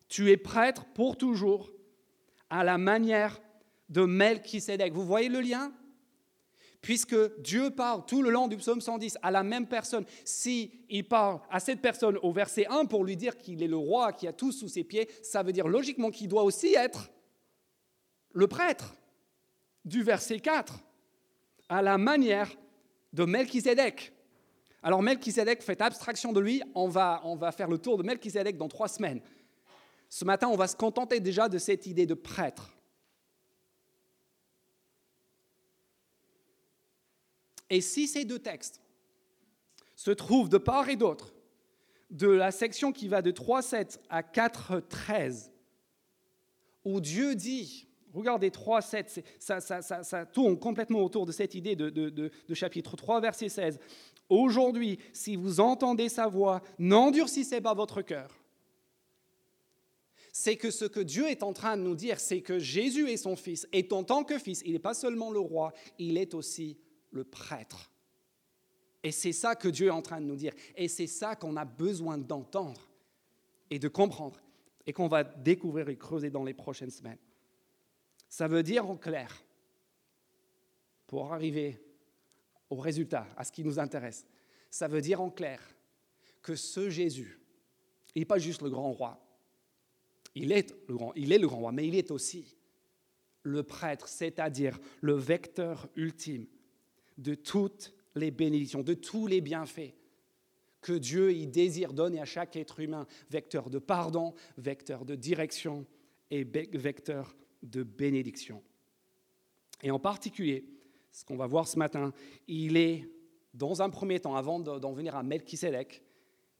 Tu 0.08 0.30
es 0.30 0.36
prêtre 0.36 0.84
pour 0.94 1.16
toujours, 1.16 1.70
à 2.50 2.64
la 2.64 2.78
manière 2.78 3.40
de 3.88 4.02
Melchisedec. 4.04 4.92
Vous 4.92 5.06
voyez 5.06 5.28
le 5.28 5.40
lien? 5.40 5.72
Puisque 6.80 7.16
Dieu 7.40 7.70
parle 7.70 8.04
tout 8.06 8.22
le 8.22 8.30
long 8.30 8.48
du 8.48 8.56
psaume 8.56 8.80
110 8.80 9.18
à 9.22 9.30
la 9.30 9.42
même 9.42 9.66
personne, 9.66 10.04
si 10.24 10.84
il 10.88 11.06
parle 11.06 11.40
à 11.50 11.60
cette 11.60 11.80
personne 11.80 12.18
au 12.22 12.32
verset 12.32 12.66
1 12.68 12.86
pour 12.86 13.04
lui 13.04 13.16
dire 13.16 13.36
qu'il 13.36 13.62
est 13.62 13.68
le 13.68 13.76
roi 13.76 14.12
qui 14.12 14.26
a 14.26 14.32
tout 14.32 14.52
sous 14.52 14.68
ses 14.68 14.84
pieds, 14.84 15.08
ça 15.22 15.42
veut 15.42 15.52
dire 15.52 15.68
logiquement 15.68 16.10
qu'il 16.10 16.28
doit 16.28 16.42
aussi 16.44 16.74
être 16.74 17.10
le 18.32 18.46
prêtre 18.46 18.94
du 19.84 20.02
verset 20.02 20.40
4, 20.40 20.78
à 21.68 21.82
la 21.82 21.98
manière 21.98 22.50
de 23.12 23.24
Melchisedec. 23.24 24.12
Alors 24.82 25.02
Melchisedec, 25.02 25.62
faites 25.62 25.80
abstraction 25.80 26.32
de 26.32 26.40
lui, 26.40 26.62
on 26.74 26.88
va, 26.88 27.20
on 27.24 27.34
va 27.34 27.50
faire 27.50 27.68
le 27.68 27.78
tour 27.78 27.96
de 27.96 28.02
Melchisedec 28.02 28.56
dans 28.56 28.68
trois 28.68 28.88
semaines. 28.88 29.20
Ce 30.08 30.24
matin, 30.24 30.48
on 30.48 30.56
va 30.56 30.68
se 30.68 30.76
contenter 30.76 31.18
déjà 31.18 31.48
de 31.48 31.58
cette 31.58 31.86
idée 31.86 32.06
de 32.06 32.14
prêtre. 32.14 32.75
Et 37.70 37.80
si 37.80 38.06
ces 38.06 38.24
deux 38.24 38.38
textes 38.38 38.80
se 39.94 40.10
trouvent 40.10 40.48
de 40.48 40.58
part 40.58 40.88
et 40.88 40.96
d'autre 40.96 41.34
de 42.10 42.28
la 42.28 42.52
section 42.52 42.92
qui 42.92 43.08
va 43.08 43.22
de 43.22 43.32
3.7 43.32 43.98
à 44.08 44.22
4.13, 44.22 45.50
où 46.84 47.00
Dieu 47.00 47.34
dit, 47.34 47.88
regardez 48.12 48.50
3.7, 48.50 49.24
ça, 49.40 49.60
ça, 49.60 50.26
tourne 50.26 50.58
complètement 50.58 51.02
autour 51.02 51.26
de 51.26 51.32
cette 51.32 51.54
idée 51.54 51.74
de, 51.74 51.90
de 51.90 52.54
chapitre 52.54 52.96
3, 52.96 53.20
verset 53.20 53.48
16. 53.48 53.80
Aujourd'hui, 54.28 54.98
si 55.12 55.36
vous 55.36 55.60
entendez 55.60 56.08
sa 56.08 56.28
voix, 56.28 56.62
n'endurcissez 56.78 57.60
pas 57.60 57.74
votre 57.74 58.02
cœur. 58.02 58.30
C'est 60.32 60.56
que 60.56 60.70
ce 60.70 60.84
que 60.84 61.00
Dieu 61.00 61.28
est 61.28 61.42
en 61.42 61.52
train 61.52 61.76
de 61.76 61.82
nous 61.82 61.94
dire, 61.94 62.20
c'est 62.20 62.42
que 62.42 62.58
Jésus 62.58 63.08
est 63.10 63.16
son 63.16 63.36
fils, 63.36 63.66
et 63.72 63.88
en 63.90 64.04
tant 64.04 64.22
que 64.22 64.38
fils, 64.38 64.62
il 64.66 64.72
n'est 64.72 64.78
pas 64.78 64.94
seulement 64.94 65.30
le 65.30 65.38
roi, 65.38 65.72
il 65.98 66.18
est 66.18 66.34
aussi 66.34 66.76
le 67.16 67.24
prêtre. 67.24 67.90
Et 69.02 69.10
c'est 69.10 69.32
ça 69.32 69.54
que 69.56 69.68
Dieu 69.68 69.88
est 69.88 69.90
en 69.90 70.02
train 70.02 70.20
de 70.20 70.26
nous 70.26 70.36
dire. 70.36 70.52
Et 70.76 70.88
c'est 70.88 71.06
ça 71.06 71.36
qu'on 71.36 71.56
a 71.56 71.64
besoin 71.64 72.18
d'entendre 72.18 72.88
et 73.70 73.78
de 73.78 73.88
comprendre 73.88 74.40
et 74.86 74.92
qu'on 74.92 75.08
va 75.08 75.24
découvrir 75.24 75.88
et 75.88 75.96
creuser 75.96 76.30
dans 76.30 76.44
les 76.44 76.54
prochaines 76.54 76.90
semaines. 76.90 77.18
Ça 78.28 78.48
veut 78.48 78.62
dire 78.62 78.88
en 78.88 78.96
clair, 78.96 79.44
pour 81.06 81.32
arriver 81.32 81.80
au 82.70 82.76
résultat, 82.76 83.26
à 83.36 83.44
ce 83.44 83.52
qui 83.52 83.64
nous 83.64 83.78
intéresse, 83.78 84.26
ça 84.70 84.88
veut 84.88 85.00
dire 85.00 85.20
en 85.20 85.30
clair 85.30 85.60
que 86.42 86.54
ce 86.54 86.90
Jésus, 86.90 87.40
il 88.14 88.20
n'est 88.20 88.26
pas 88.26 88.38
juste 88.38 88.62
le 88.62 88.70
grand 88.70 88.92
roi, 88.92 89.20
il 90.34 90.52
est 90.52 90.74
le 90.88 90.96
grand, 90.96 91.12
il 91.14 91.32
est 91.32 91.38
le 91.38 91.46
grand 91.46 91.58
roi, 91.58 91.72
mais 91.72 91.86
il 91.86 91.94
est 91.94 92.10
aussi 92.10 92.56
le 93.42 93.62
prêtre, 93.62 94.08
c'est-à-dire 94.08 94.78
le 95.00 95.14
vecteur 95.14 95.88
ultime 95.94 96.46
de 97.18 97.34
toutes 97.34 97.92
les 98.14 98.30
bénédictions, 98.30 98.82
de 98.82 98.94
tous 98.94 99.26
les 99.26 99.40
bienfaits 99.40 99.94
que 100.80 100.92
Dieu 100.92 101.32
y 101.32 101.46
désire 101.46 101.92
donner 101.92 102.20
à 102.20 102.24
chaque 102.24 102.54
être 102.56 102.78
humain, 102.80 103.06
vecteur 103.30 103.70
de 103.70 103.78
pardon, 103.78 104.34
vecteur 104.56 105.04
de 105.04 105.16
direction 105.16 105.84
et 106.30 106.44
vecteur 106.44 107.36
de 107.62 107.82
bénédiction. 107.82 108.62
Et 109.82 109.90
en 109.90 109.98
particulier, 109.98 110.64
ce 111.10 111.24
qu'on 111.24 111.36
va 111.36 111.46
voir 111.46 111.66
ce 111.66 111.78
matin, 111.78 112.12
il 112.46 112.76
est, 112.76 113.10
dans 113.52 113.82
un 113.82 113.90
premier 113.90 114.20
temps, 114.20 114.36
avant 114.36 114.60
d'en 114.60 114.92
venir 114.92 115.16
à 115.16 115.22
Melchisedec, 115.22 116.02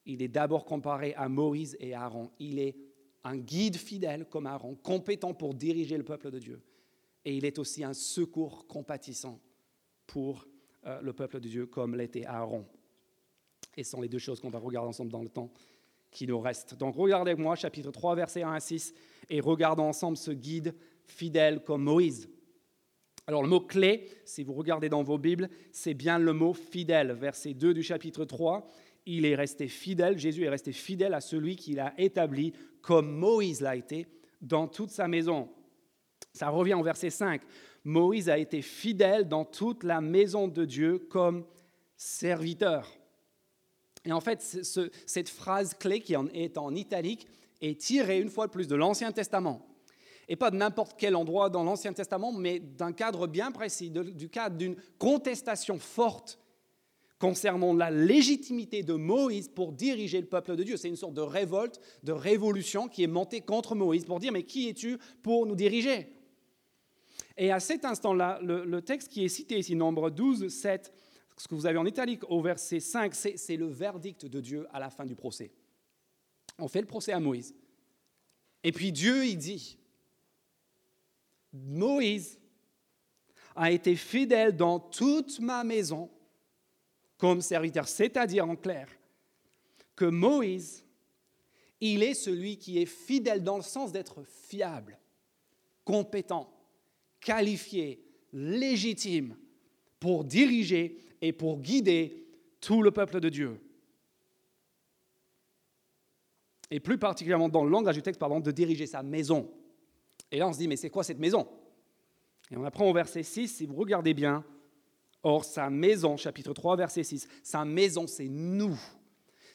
il 0.07 0.23
est 0.23 0.29
d'abord 0.29 0.65
comparé 0.65 1.15
à 1.15 1.29
Moïse 1.29 1.77
et 1.79 1.95
Aaron. 1.95 2.31
Il 2.39 2.59
est 2.59 2.77
un 3.23 3.37
guide 3.37 3.77
fidèle 3.77 4.27
comme 4.27 4.47
Aaron, 4.47 4.75
compétent 4.77 5.35
pour 5.35 5.55
diriger 5.55 5.97
le 5.97 6.05
peuple 6.05 6.31
de 6.31 6.39
Dieu. 6.39 6.63
Et 7.25 7.37
il 7.37 7.45
est 7.45 7.59
aussi 7.59 7.85
un 7.85 7.93
secours 7.93 8.67
compatissant 8.67 9.41
pour 10.07 10.47
euh, 10.87 11.01
le 11.01 11.13
peuple 11.13 11.41
de 11.41 11.49
Dieu 11.49 11.67
comme 11.67 11.95
l'était 11.95 12.25
Aaron. 12.27 12.65
Et 13.77 13.85
ce 13.85 13.91
sont 13.91 14.01
les 14.01 14.09
deux 14.09 14.19
choses 14.19 14.41
qu'on 14.41 14.51
va 14.51 14.59
regarder 14.59 14.89
ensemble 14.89 15.11
dans 15.11 15.23
le 15.23 15.29
temps 15.29 15.51
qui 16.11 16.27
nous 16.27 16.41
reste. 16.41 16.75
Donc 16.75 16.97
regardez 16.97 17.35
moi 17.35 17.57
chapitre 17.57 17.91
3, 17.91 18.15
versets 18.15 18.43
1 18.43 18.53
à 18.53 18.61
6, 18.61 18.95
et 19.29 19.41
regardons 19.41 19.85
ensemble 19.85 20.17
ce 20.17 20.31
guide 20.31 20.75
fidèle 21.05 21.63
comme 21.63 21.83
Moïse. 21.83 22.29
Alors 23.27 23.43
le 23.43 23.49
mot 23.49 23.61
clé, 23.61 24.09
si 24.25 24.45
vous 24.45 24.55
regardez 24.55 24.89
dans 24.89 25.03
vos 25.03 25.19
Bibles, 25.19 25.51
c'est 25.73 25.95
bien 25.95 26.19
le 26.19 26.33
mot 26.33 26.55
fidèle. 26.55 27.13
Verset 27.13 27.55
2 27.55 27.75
du 27.75 27.83
chapitre 27.83 28.25
3, 28.25 28.67
il 29.05 29.27
est 29.27 29.35
resté 29.35 29.69
fidèle, 29.69 30.19
Jésus 30.19 30.45
est 30.45 30.49
resté 30.49 30.73
fidèle 30.73 31.13
à 31.13 31.21
celui 31.21 31.57
qu'il 31.57 31.81
a 31.81 31.93
établi 31.99 32.53
comme 32.81 33.11
Moïse 33.11 33.61
l'a 33.61 33.77
été 33.77 34.07
dans 34.41 34.69
toute 34.69 34.91
sa 34.91 35.09
maison. 35.09 35.49
Ça 36.33 36.51
revient 36.51 36.75
au 36.75 36.83
verset 36.83 37.11
5. 37.11 37.43
Moïse 37.87 38.29
a 38.29 38.37
été 38.37 38.63
fidèle 38.63 39.29
dans 39.29 39.45
toute 39.45 39.85
la 39.85 40.01
maison 40.01 40.49
de 40.49 40.65
Dieu 40.65 40.99
comme 40.99 41.47
serviteur. 41.97 42.91
Et 44.05 44.11
en 44.13 44.21
fait, 44.21 44.43
cette 45.07 45.29
phrase 45.29 45.75
clé 45.75 46.01
qui 46.01 46.15
est 46.15 46.59
en 46.59 46.75
italique 46.75 47.29
est 47.61 47.81
tirée 47.81 48.21
une 48.21 48.29
fois 48.29 48.49
de 48.49 48.53
plus 48.53 48.67
de 48.67 48.75
l'Ancien 48.75 49.13
Testament. 49.13 49.65
Et 50.29 50.35
pas 50.35 50.51
de 50.51 50.57
n'importe 50.57 50.97
quel 50.99 51.15
endroit 51.15 51.49
dans 51.49 51.63
l'Ancien 51.63 51.93
Testament, 51.93 52.33
mais 52.33 52.59
d'un 52.59 52.93
cadre 52.93 53.29
bien 53.29 53.53
précis, 53.53 53.89
du 53.91 54.29
cadre 54.29 54.57
d'une 54.57 54.77
contestation 54.99 55.79
forte 55.79 56.41
concernant 57.21 57.73
la 57.73 57.93
légitimité 57.93 58.83
de 58.83 58.95
Moïse 58.95 59.49
pour 59.49 59.71
diriger 59.71 60.21
le 60.21 60.27
peuple 60.27 60.57
de 60.57 60.65
Dieu. 60.65 60.77
C'est 60.77 60.89
une 60.89 60.97
sorte 60.97 61.15
de 61.15 61.21
révolte, 61.21 61.81
de 62.03 62.11
révolution 62.11 62.89
qui 62.89 63.05
est 63.05 63.09
montée 63.09 63.43
contre 63.43 63.77
Moïse 63.77 64.05
pour 64.05 64.19
dire, 64.19 64.33
mais 64.33 64.43
qui 64.43 64.69
es-tu 64.69 64.99
pour 65.23 65.47
nous 65.47 65.55
diriger? 65.55 66.16
Et 67.37 67.53
à 67.53 67.61
cet 67.61 67.85
instant-là, 67.85 68.39
le, 68.43 68.81
texte 68.81 69.09
qui 69.09 69.25
est 69.25 69.29
cité 69.29 69.59
ici, 69.59 69.75
nombre 69.77 70.11
12, 70.11 70.49
7, 70.49 70.93
ce 71.37 71.47
que 71.47 71.55
vous 71.55 71.67
avez 71.67 71.77
en 71.77 71.85
italique 71.85 72.23
au 72.31 72.41
verset 72.41 72.81
5, 72.81 73.15
c'est 73.15 73.57
le 73.57 73.67
verdict 73.67 74.25
de 74.25 74.41
Dieu 74.41 74.67
à 74.73 74.81
la 74.81 74.89
fin 74.89 75.05
du 75.05 75.15
procès. 75.15 75.51
On 76.59 76.69
fait 76.69 76.81
le 76.81 76.87
procès 76.87 77.13
à 77.13 77.21
Moïse. 77.21 77.55
Et 78.65 78.73
puis 78.73 78.91
Dieu, 78.91 79.27
il 79.27 79.37
dit, 79.37 79.79
Moïse 81.53 82.39
a 83.55 83.71
été 83.71 83.97
fidèle 83.97 84.57
dans 84.57 84.81
toute 84.81 85.39
ma 85.41 85.63
maison 85.63 86.11
comme 87.19 87.43
serviteur, 87.43 87.87
c'est-à-dire 87.87 88.49
en 88.49 88.57
clair, 88.57 88.89
que 89.95 90.05
Moïse, 90.05 90.85
il 91.81 92.03
est 92.03 92.15
celui 92.15 92.59
qui 92.59 92.79
est 92.79 92.87
fidèle 92.87 93.43
dans 93.43 93.57
le 93.57 93.63
sens 93.63 93.93
d'être 93.93 94.23
fiable, 94.25 94.99
compétent, 95.85 96.56
qualifié, 97.27 98.01
légitime 98.33 99.37
pour 99.99 100.25
diriger 100.25 100.97
et 101.21 101.33
pour 101.33 101.59
guider 101.59 102.25
tout 102.61 102.83
le 102.83 102.93
peuple 102.93 103.19
de 103.19 103.29
Dieu. 103.29 103.61
Et 106.71 106.79
plus 106.79 106.99
particulièrement 106.99 107.49
dans 107.49 107.65
le 107.65 107.71
langage 107.71 107.97
du 107.97 108.03
texte, 108.03 108.21
pardon, 108.21 108.39
de 108.39 108.53
diriger 108.53 108.87
sa 108.87 109.03
maison. 109.03 109.51
Et 110.31 110.39
là, 110.39 110.47
on 110.47 110.53
se 110.53 110.59
dit, 110.59 110.69
mais 110.69 110.77
c'est 110.77 110.91
quoi 110.91 111.03
cette 111.03 111.19
maison? 111.19 111.49
Et 112.53 112.57
on 112.57 112.65
apprend 112.65 112.89
au 112.89 112.93
verset 112.93 113.25
6, 113.25 113.49
si 113.49 113.67
vous 113.67 113.75
regardez 113.75 114.15
bien, 114.15 114.45
Or, 115.25 115.45
sa 115.45 115.69
maison, 115.71 116.17
chapitre 116.17 116.53
3, 116.53 116.77
verset 116.77 117.03
6, 117.03 117.27
sa 117.43 117.65
maison, 117.65 118.07
c'est 118.07 118.29
nous. 118.29 118.79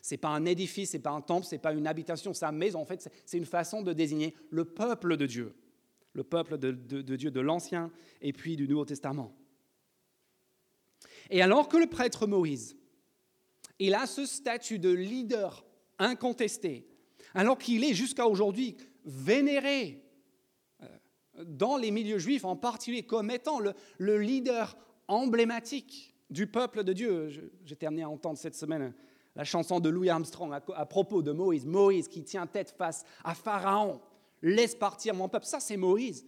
Ce 0.01 0.13
n'est 0.13 0.17
pas 0.17 0.27
un 0.27 0.43
édifice, 0.43 0.91
ce 0.91 0.97
n'est 0.97 1.03
pas 1.03 1.11
un 1.11 1.21
temple, 1.21 1.45
ce 1.45 1.55
n'est 1.55 1.61
pas 1.61 1.71
une 1.71 1.87
habitation. 1.87 2.33
Sa 2.33 2.51
maison, 2.51 2.81
en 2.81 2.85
fait, 2.85 3.09
c'est 3.25 3.37
une 3.37 3.45
façon 3.45 3.81
de 3.81 3.93
désigner 3.93 4.35
le 4.49 4.65
peuple 4.65 5.15
de 5.15 5.25
Dieu 5.25 5.55
le 6.13 6.23
peuple 6.23 6.57
de, 6.57 6.71
Dieu 7.15 7.31
de 7.31 7.39
l'Ancien 7.39 7.91
et 8.21 8.33
puis 8.33 8.55
du 8.55 8.67
Nouveau 8.67 8.85
Testament. 8.85 9.35
Et 11.29 11.41
alors 11.41 11.69
que 11.69 11.77
le 11.77 11.87
prêtre 11.87 12.27
Moïse, 12.27 12.75
il 13.79 13.93
a 13.93 14.05
ce 14.05 14.25
statut 14.25 14.79
de 14.79 14.89
leader 14.89 15.65
incontesté, 15.97 16.87
alors 17.33 17.57
qu'il 17.57 17.83
est 17.83 17.93
jusqu'à 17.93 18.27
aujourd'hui 18.27 18.77
vénéré 19.05 20.03
euh, 20.81 20.87
dans 21.45 21.77
les 21.77 21.91
milieux 21.91 22.19
juifs 22.19 22.45
en 22.45 22.55
particulier 22.55 23.03
comme 23.03 23.31
étant 23.31 23.59
le, 23.59 24.17
leader 24.19 24.77
emblématique 25.07 26.15
du 26.29 26.47
peuple 26.47 26.83
de 26.83 26.93
Dieu. 26.93 27.51
J'ai 27.65 27.75
terminé 27.75 28.03
à 28.03 28.09
entendre 28.09 28.37
cette 28.37 28.55
semaine 28.55 28.93
la 29.35 29.43
chanson 29.43 29.79
de 29.79 29.89
Louis 29.89 30.09
Armstrong 30.09 30.53
à, 30.53 30.85
propos 30.85 31.21
de 31.21 31.31
Moïse. 31.31 31.65
Moïse 31.65 32.07
qui 32.07 32.23
tient 32.23 32.47
tête 32.47 32.71
face 32.77 33.05
à 33.23 33.33
Pharaon. 33.33 34.01
Laisse 34.41 34.75
partir 34.75 35.13
mon 35.13 35.29
peuple. 35.29 35.45
Ça, 35.45 35.59
c'est 35.59 35.77
Moïse. 35.77 36.25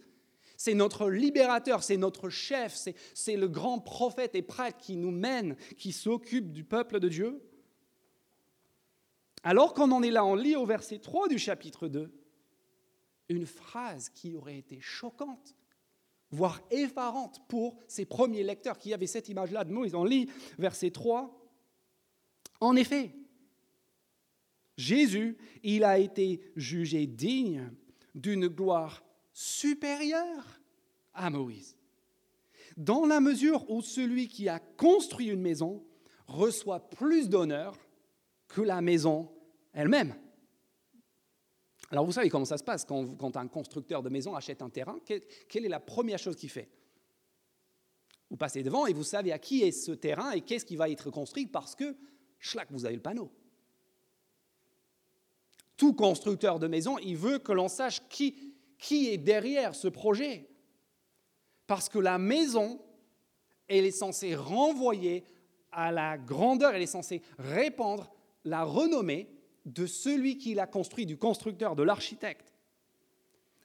C'est 0.56 0.74
notre 0.74 1.10
libérateur, 1.10 1.82
c'est 1.82 1.96
notre 1.96 2.28
chef, 2.28 2.78
c'est 3.12 3.36
le 3.36 3.48
grand 3.48 3.80
prophète 3.80 4.36
et 4.36 4.42
prêtre 4.42 4.78
qui 4.78 4.96
nous 4.96 5.10
mène, 5.10 5.56
qui 5.76 5.90
s'occupe 5.90 6.52
du 6.52 6.62
peuple 6.62 7.00
de 7.00 7.08
Dieu. 7.08 7.42
Alors 9.42 9.74
qu'on 9.74 9.90
en 9.90 10.02
est 10.02 10.12
là, 10.12 10.24
on 10.24 10.36
lit 10.36 10.54
au 10.54 10.64
verset 10.64 11.00
3 11.00 11.28
du 11.28 11.38
chapitre 11.38 11.88
2 11.88 12.12
une 13.28 13.46
phrase 13.46 14.10
qui 14.10 14.34
aurait 14.34 14.58
été 14.58 14.80
choquante, 14.80 15.54
voire 16.30 16.60
effarante 16.70 17.40
pour 17.48 17.76
ces 17.88 18.04
premiers 18.04 18.42
lecteurs 18.42 18.78
qui 18.78 18.92
avaient 18.92 19.06
cette 19.06 19.28
image-là 19.28 19.64
de 19.64 19.72
Moïse. 19.72 19.94
On 19.94 20.04
lit 20.04 20.28
verset 20.58 20.90
3. 20.90 21.40
En 22.60 22.76
effet, 22.76 23.14
Jésus, 24.76 25.38
il 25.62 25.84
a 25.84 25.98
été 25.98 26.40
jugé 26.56 27.06
digne 27.06 27.70
d'une 28.14 28.48
gloire 28.48 29.02
supérieure 29.32 30.60
à 31.12 31.30
Moïse, 31.30 31.76
dans 32.76 33.06
la 33.06 33.20
mesure 33.20 33.68
où 33.70 33.82
celui 33.82 34.28
qui 34.28 34.48
a 34.48 34.58
construit 34.58 35.28
une 35.28 35.40
maison 35.40 35.84
reçoit 36.26 36.88
plus 36.88 37.28
d'honneur 37.28 37.76
que 38.48 38.62
la 38.62 38.80
maison 38.80 39.30
elle-même. 39.72 40.14
Alors 41.90 42.06
vous 42.06 42.12
savez 42.12 42.30
comment 42.30 42.44
ça 42.44 42.58
se 42.58 42.64
passe 42.64 42.84
quand, 42.84 43.36
un 43.36 43.48
constructeur 43.48 44.02
de 44.02 44.08
maison 44.08 44.34
achète 44.34 44.62
un 44.62 44.70
terrain, 44.70 44.98
quelle, 45.04 45.64
est 45.64 45.68
la 45.68 45.80
première 45.80 46.18
chose 46.18 46.36
qu'il 46.36 46.50
fait? 46.50 46.68
Vous 48.30 48.36
passez 48.36 48.62
devant 48.62 48.86
et 48.86 48.92
vous 48.92 49.04
savez 49.04 49.32
à 49.32 49.38
qui 49.38 49.62
est 49.62 49.70
ce 49.70 49.92
terrain 49.92 50.32
et 50.32 50.40
qu'est-ce 50.40 50.64
qui 50.64 50.76
va 50.76 50.88
être 50.88 51.10
construit 51.10 51.46
parce 51.46 51.74
que, 51.74 51.96
schlac, 52.38 52.68
vous 52.70 52.86
avez 52.86 52.96
le 52.96 53.02
panneau. 53.02 53.30
Tout 55.84 55.92
constructeur 55.92 56.58
de 56.58 56.66
maison, 56.66 56.96
il 56.96 57.18
veut 57.18 57.38
que 57.38 57.52
l'on 57.52 57.68
sache 57.68 58.00
qui, 58.08 58.54
qui 58.78 59.10
est 59.10 59.18
derrière 59.18 59.74
ce 59.74 59.86
projet. 59.86 60.48
Parce 61.66 61.90
que 61.90 61.98
la 61.98 62.16
maison, 62.16 62.80
elle 63.68 63.84
est 63.84 63.90
censée 63.90 64.34
renvoyer 64.34 65.24
à 65.72 65.92
la 65.92 66.16
grandeur, 66.16 66.72
elle 66.72 66.80
est 66.80 66.86
censée 66.86 67.20
répandre 67.38 68.10
la 68.46 68.64
renommée 68.64 69.28
de 69.66 69.84
celui 69.84 70.38
qui 70.38 70.54
l'a 70.54 70.66
construit, 70.66 71.04
du 71.04 71.18
constructeur, 71.18 71.76
de 71.76 71.82
l'architecte. 71.82 72.54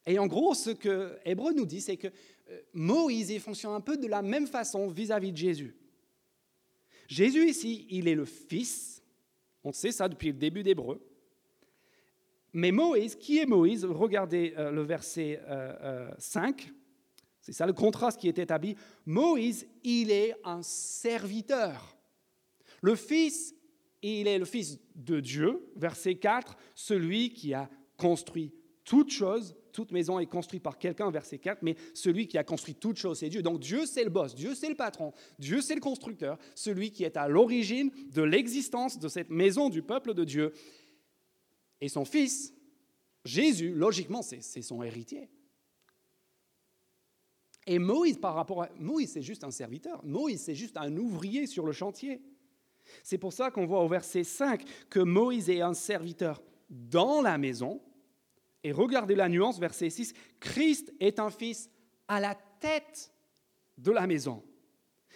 Et 0.06 0.20
en 0.20 0.28
gros, 0.28 0.54
ce 0.54 0.72
que 0.72 1.18
Hébreu 1.24 1.54
nous 1.54 1.66
dit, 1.66 1.80
c'est 1.80 1.96
que 1.96 2.10
euh, 2.50 2.62
Moïse 2.74 3.40
fonctionne 3.40 3.72
un 3.72 3.80
peu 3.80 3.96
de 3.96 4.08
la 4.08 4.22
même 4.22 4.48
façon 4.48 4.90
vis-à-vis 4.90 5.32
de 5.32 5.38
Jésus. 5.38 5.74
Jésus 7.08 7.48
ici, 7.48 7.88
il 7.90 8.10
est 8.10 8.16
le 8.16 8.26
Fils, 8.26 9.02
on 9.64 9.72
sait 9.72 9.94
ça 9.94 10.10
depuis 10.10 10.28
le 10.28 10.38
début 10.38 10.64
d'Hébreu. 10.64 11.02
Mais 12.54 12.72
Moïse, 12.72 13.16
qui 13.16 13.40
est 13.40 13.46
Moïse? 13.46 13.86
Regardez 13.86 14.54
euh, 14.58 14.72
le 14.72 14.82
verset 14.82 15.40
5, 16.18 16.62
euh, 16.62 16.74
c'est 17.42 17.54
ça 17.54 17.66
le 17.66 17.74
contraste 17.74 18.20
qui 18.20 18.28
est 18.28 18.40
établi. 18.40 18.76
Moïse, 19.06 19.68
il 19.84 20.12
est 20.12 20.36
un 20.44 20.62
serviteur. 20.62 21.98
Le 22.82 22.96
Fils, 22.96 23.56
il 24.02 24.28
est 24.28 24.40
le 24.40 24.46
Fils 24.46 24.80
de 24.96 25.20
Dieu, 25.20 25.72
verset 25.76 26.16
4, 26.16 26.56
celui 26.76 27.34
qui 27.34 27.54
a 27.54 27.70
construit 27.98 28.54
toute 28.90 29.12
chose, 29.12 29.56
toute 29.72 29.92
maison 29.92 30.18
est 30.18 30.26
construite 30.26 30.64
par 30.64 30.80
quelqu'un, 30.80 31.12
verset 31.12 31.38
4, 31.38 31.62
mais 31.62 31.76
celui 31.94 32.28
qui 32.28 32.38
a 32.40 32.44
construit 32.44 32.74
toute 32.74 32.98
chose, 32.98 33.20
c'est 33.20 33.30
Dieu. 33.30 33.44
Donc 33.44 33.60
Dieu, 33.60 33.86
c'est 33.86 34.04
le 34.04 34.10
boss, 34.10 34.34
Dieu, 34.34 34.56
c'est 34.56 34.70
le 34.70 34.76
patron, 34.76 35.14
Dieu, 35.38 35.62
c'est 35.62 35.76
le 35.76 35.82
constructeur, 35.82 36.40
celui 36.56 36.92
qui 36.92 37.04
est 37.04 37.16
à 37.16 37.28
l'origine 37.28 37.92
de 38.12 38.24
l'existence 38.24 38.98
de 38.98 39.08
cette 39.08 39.30
maison 39.30 39.70
du 39.70 39.84
peuple 39.84 40.14
de 40.14 40.24
Dieu. 40.24 40.54
Et 41.82 41.90
son 41.90 42.06
Fils, 42.06 42.54
Jésus, 43.26 43.74
logiquement, 43.74 44.22
c'est 44.22 44.62
son 44.62 44.84
héritier. 44.84 45.30
Et 47.68 47.78
Moïse, 47.78 48.18
par 48.18 48.34
rapport 48.34 48.64
à... 48.64 48.70
Moïse, 48.80 49.12
c'est 49.12 49.22
juste 49.22 49.44
un 49.44 49.52
serviteur. 49.52 50.04
Moïse, 50.04 50.42
c'est 50.42 50.56
juste 50.56 50.78
un 50.78 50.96
ouvrier 50.98 51.46
sur 51.46 51.66
le 51.66 51.72
chantier. 51.72 52.22
C'est 53.04 53.18
pour 53.18 53.34
ça 53.34 53.52
qu'on 53.52 53.66
voit 53.66 53.84
au 53.84 53.88
verset 53.88 54.24
5 54.24 54.64
que 54.90 55.00
Moïse 55.00 55.50
est 55.50 55.62
un 55.62 55.76
serviteur 55.76 56.42
dans 56.70 57.22
la 57.22 57.38
maison. 57.38 57.82
Et 58.64 58.72
regardez 58.72 59.16
la 59.16 59.30
nuance, 59.30 59.60
verset 59.60 59.90
6, 59.90 60.14
Christ 60.40 60.94
est 61.00 61.20
un 61.20 61.30
fils 61.30 61.70
à 62.08 62.20
la 62.20 62.36
tête 62.60 63.14
de 63.78 63.92
la 63.92 64.08
maison. 64.08 64.44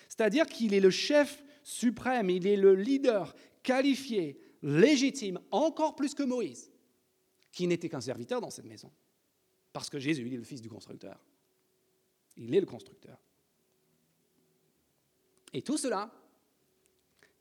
C'est-à-dire 0.08 0.45
qu'il 0.45 0.73
est 0.73 0.80
le 0.80 0.91
chef 0.91 1.43
suprême, 1.63 2.30
il 2.30 2.45
est 2.45 2.56
le 2.56 2.76
leader 2.76 3.36
qualifié, 3.63 4.39
légitime, 4.63 5.39
encore 5.52 5.95
plus 5.95 6.15
que 6.15 6.23
Moïse, 6.23 6.71
qui 7.52 7.67
n'était 7.67 7.89
qu'un 7.89 8.02
serviteur 8.02 8.41
dans 8.41 8.49
cette 8.49 8.65
maison. 8.65 8.91
Parce 9.73 9.89
que 9.89 9.99
Jésus, 9.99 10.26
il 10.26 10.34
est 10.34 10.38
le 10.38 10.43
fils 10.43 10.62
du 10.62 10.69
constructeur. 10.69 11.23
Il 12.38 12.56
est 12.56 12.60
le 12.60 12.65
constructeur. 12.65 13.19
Et 15.52 15.62
tout 15.62 15.78
cela, 15.78 16.12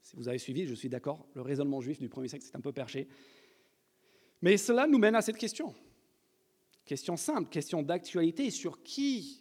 si 0.01 0.15
vous 0.15 0.27
avez 0.27 0.37
suivi, 0.37 0.67
je 0.67 0.75
suis 0.75 0.89
d'accord, 0.89 1.25
le 1.33 1.41
raisonnement 1.41 1.81
juif 1.81 1.99
du 1.99 2.09
premier 2.09 2.27
siècle, 2.27 2.45
c'est 2.45 2.55
un 2.55 2.61
peu 2.61 2.73
perché. 2.73 3.07
Mais 4.41 4.57
cela 4.57 4.85
nous 4.85 4.99
mène 4.99 5.15
à 5.15 5.21
cette 5.21 5.37
question. 5.37 5.73
Question 6.85 7.15
simple, 7.15 7.49
question 7.49 7.81
d'actualité 7.81 8.51
sur 8.51 8.83
qui 8.83 9.39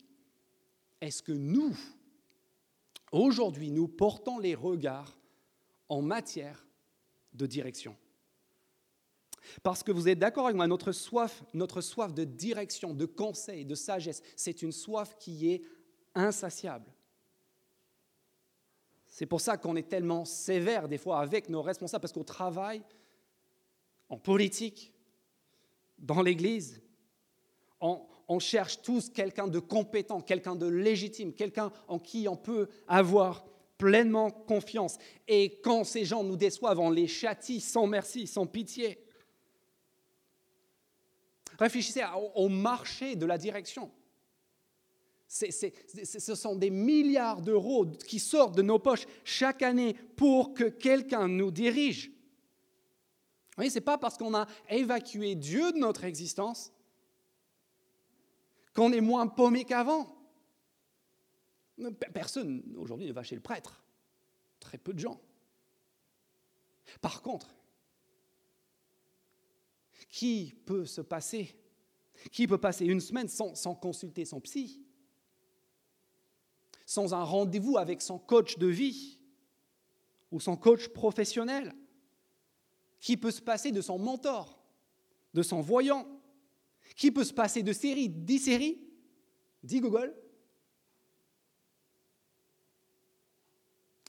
est-ce 1.00 1.22
que 1.22 1.32
nous, 1.32 1.76
aujourd'hui, 3.10 3.72
nous 3.72 3.88
portons 3.88 4.38
les 4.38 4.54
regards 4.54 5.18
en 5.88 6.00
matière 6.00 6.64
de 7.32 7.46
direction 7.46 7.96
Parce 9.62 9.82
que 9.82 9.92
vous 9.92 10.08
êtes 10.08 10.18
d'accord 10.18 10.46
avec 10.46 10.56
moi, 10.56 10.66
notre 10.66 10.92
soif, 10.92 11.42
notre 11.54 11.80
soif 11.80 12.12
de 12.12 12.24
direction, 12.24 12.94
de 12.94 13.06
conseil, 13.06 13.64
de 13.64 13.74
sagesse, 13.74 14.22
c'est 14.36 14.62
une 14.62 14.72
soif 14.72 15.16
qui 15.18 15.50
est 15.50 15.62
insatiable. 16.14 16.92
C'est 19.06 19.26
pour 19.26 19.40
ça 19.40 19.58
qu'on 19.58 19.76
est 19.76 19.88
tellement 19.88 20.24
sévère 20.24 20.88
des 20.88 20.98
fois 20.98 21.20
avec 21.20 21.48
nos 21.48 21.62
responsables, 21.62 22.00
parce 22.00 22.14
qu'au 22.14 22.24
travail, 22.24 22.82
en 24.08 24.16
politique, 24.16 24.92
dans 25.98 26.22
l'Église, 26.22 26.82
on, 27.80 28.00
on, 28.28 28.38
cherche 28.38 28.80
tous 28.80 29.10
quelqu'un 29.10 29.48
de 29.48 29.58
compétent, 29.58 30.20
quelqu'un 30.20 30.56
de 30.56 30.66
légitime, 30.66 31.34
quelqu'un 31.34 31.70
en 31.88 31.98
qui 31.98 32.26
on 32.26 32.36
peut 32.36 32.68
avoir 32.88 33.44
pleinement 33.82 34.30
confiance. 34.30 34.96
Et 35.26 35.60
quand 35.60 35.82
ces 35.82 36.04
gens 36.04 36.22
nous 36.22 36.36
déçoivent, 36.36 36.78
on 36.78 36.90
les 36.90 37.08
châtie 37.08 37.60
sans 37.60 37.88
merci, 37.88 38.28
sans 38.28 38.46
pitié. 38.46 39.04
Réfléchissez 41.58 42.04
au 42.34 42.48
marché 42.48 43.16
de 43.16 43.26
la 43.26 43.38
direction 43.38 43.90
ce 45.32 46.34
sont 46.34 46.56
des 46.56 46.68
milliards 46.68 47.40
d'euros 47.40 47.86
qui 47.86 48.18
sortent 48.18 48.54
de 48.54 48.60
nos 48.60 48.78
poches 48.78 49.06
chaque 49.24 49.62
année 49.62 49.94
pour 50.14 50.52
que 50.52 50.64
quelqu'un 50.64 51.26
nous 51.26 51.50
dirige. 51.50 52.10
Oui, 53.56 53.70
ce 53.70 53.76
n'est 53.76 53.80
pas 53.80 53.96
parce 53.96 54.18
qu'on 54.18 54.34
a 54.34 54.46
évacué 54.68 55.34
Dieu 55.34 55.72
de 55.72 55.78
notre 55.78 56.04
existence 56.04 56.70
qu'on 58.74 58.92
est 58.92 59.00
moins 59.00 59.26
paumé 59.26 59.64
qu'avant. 59.64 60.06
Personne 62.12 62.62
aujourd'hui 62.76 63.06
ne 63.06 63.12
va 63.12 63.22
chez 63.22 63.34
le 63.34 63.40
prêtre. 63.40 63.82
Très 64.60 64.78
peu 64.78 64.92
de 64.92 64.98
gens. 64.98 65.20
Par 67.00 67.22
contre, 67.22 67.54
qui 70.08 70.54
peut 70.66 70.84
se 70.84 71.00
passer 71.00 71.56
Qui 72.30 72.46
peut 72.46 72.58
passer 72.58 72.84
une 72.84 73.00
semaine 73.00 73.28
sans, 73.28 73.74
consulter 73.74 74.24
son 74.24 74.40
psy 74.40 74.80
sans 76.84 77.14
un 77.14 77.22
rendez-vous 77.22 77.78
avec 77.78 78.02
son 78.02 78.18
coach 78.18 78.58
de 78.58 78.66
vie 78.66 79.18
ou 80.30 80.40
son 80.40 80.56
coach 80.56 80.88
professionnel? 80.88 81.74
Qui 83.00 83.16
peut 83.16 83.30
se 83.30 83.40
passer 83.40 83.72
de 83.72 83.80
son 83.80 83.98
mentor, 83.98 84.62
de 85.32 85.42
son 85.42 85.62
voyant? 85.62 86.06
Qui 86.94 87.10
peut 87.10 87.24
se 87.24 87.32
passer 87.32 87.62
de 87.62 87.72
séries, 87.72 88.10
dix 88.10 88.40
séries? 88.40 88.78
Dit 89.62 89.80
Google. 89.80 90.14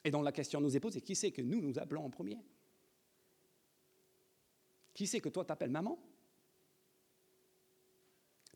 Et 0.03 0.11
donc 0.11 0.23
la 0.23 0.31
question 0.31 0.59
nous 0.59 0.75
est 0.75 0.79
posée, 0.79 1.01
qui 1.01 1.15
c'est 1.15 1.31
que 1.31 1.41
nous 1.41 1.61
nous 1.61 1.79
appelons 1.79 2.05
en 2.05 2.09
premier? 2.09 2.39
Qui 4.93 5.07
c'est 5.07 5.21
que 5.21 5.29
toi 5.29 5.45
t'appelles 5.45 5.71
maman? 5.71 5.97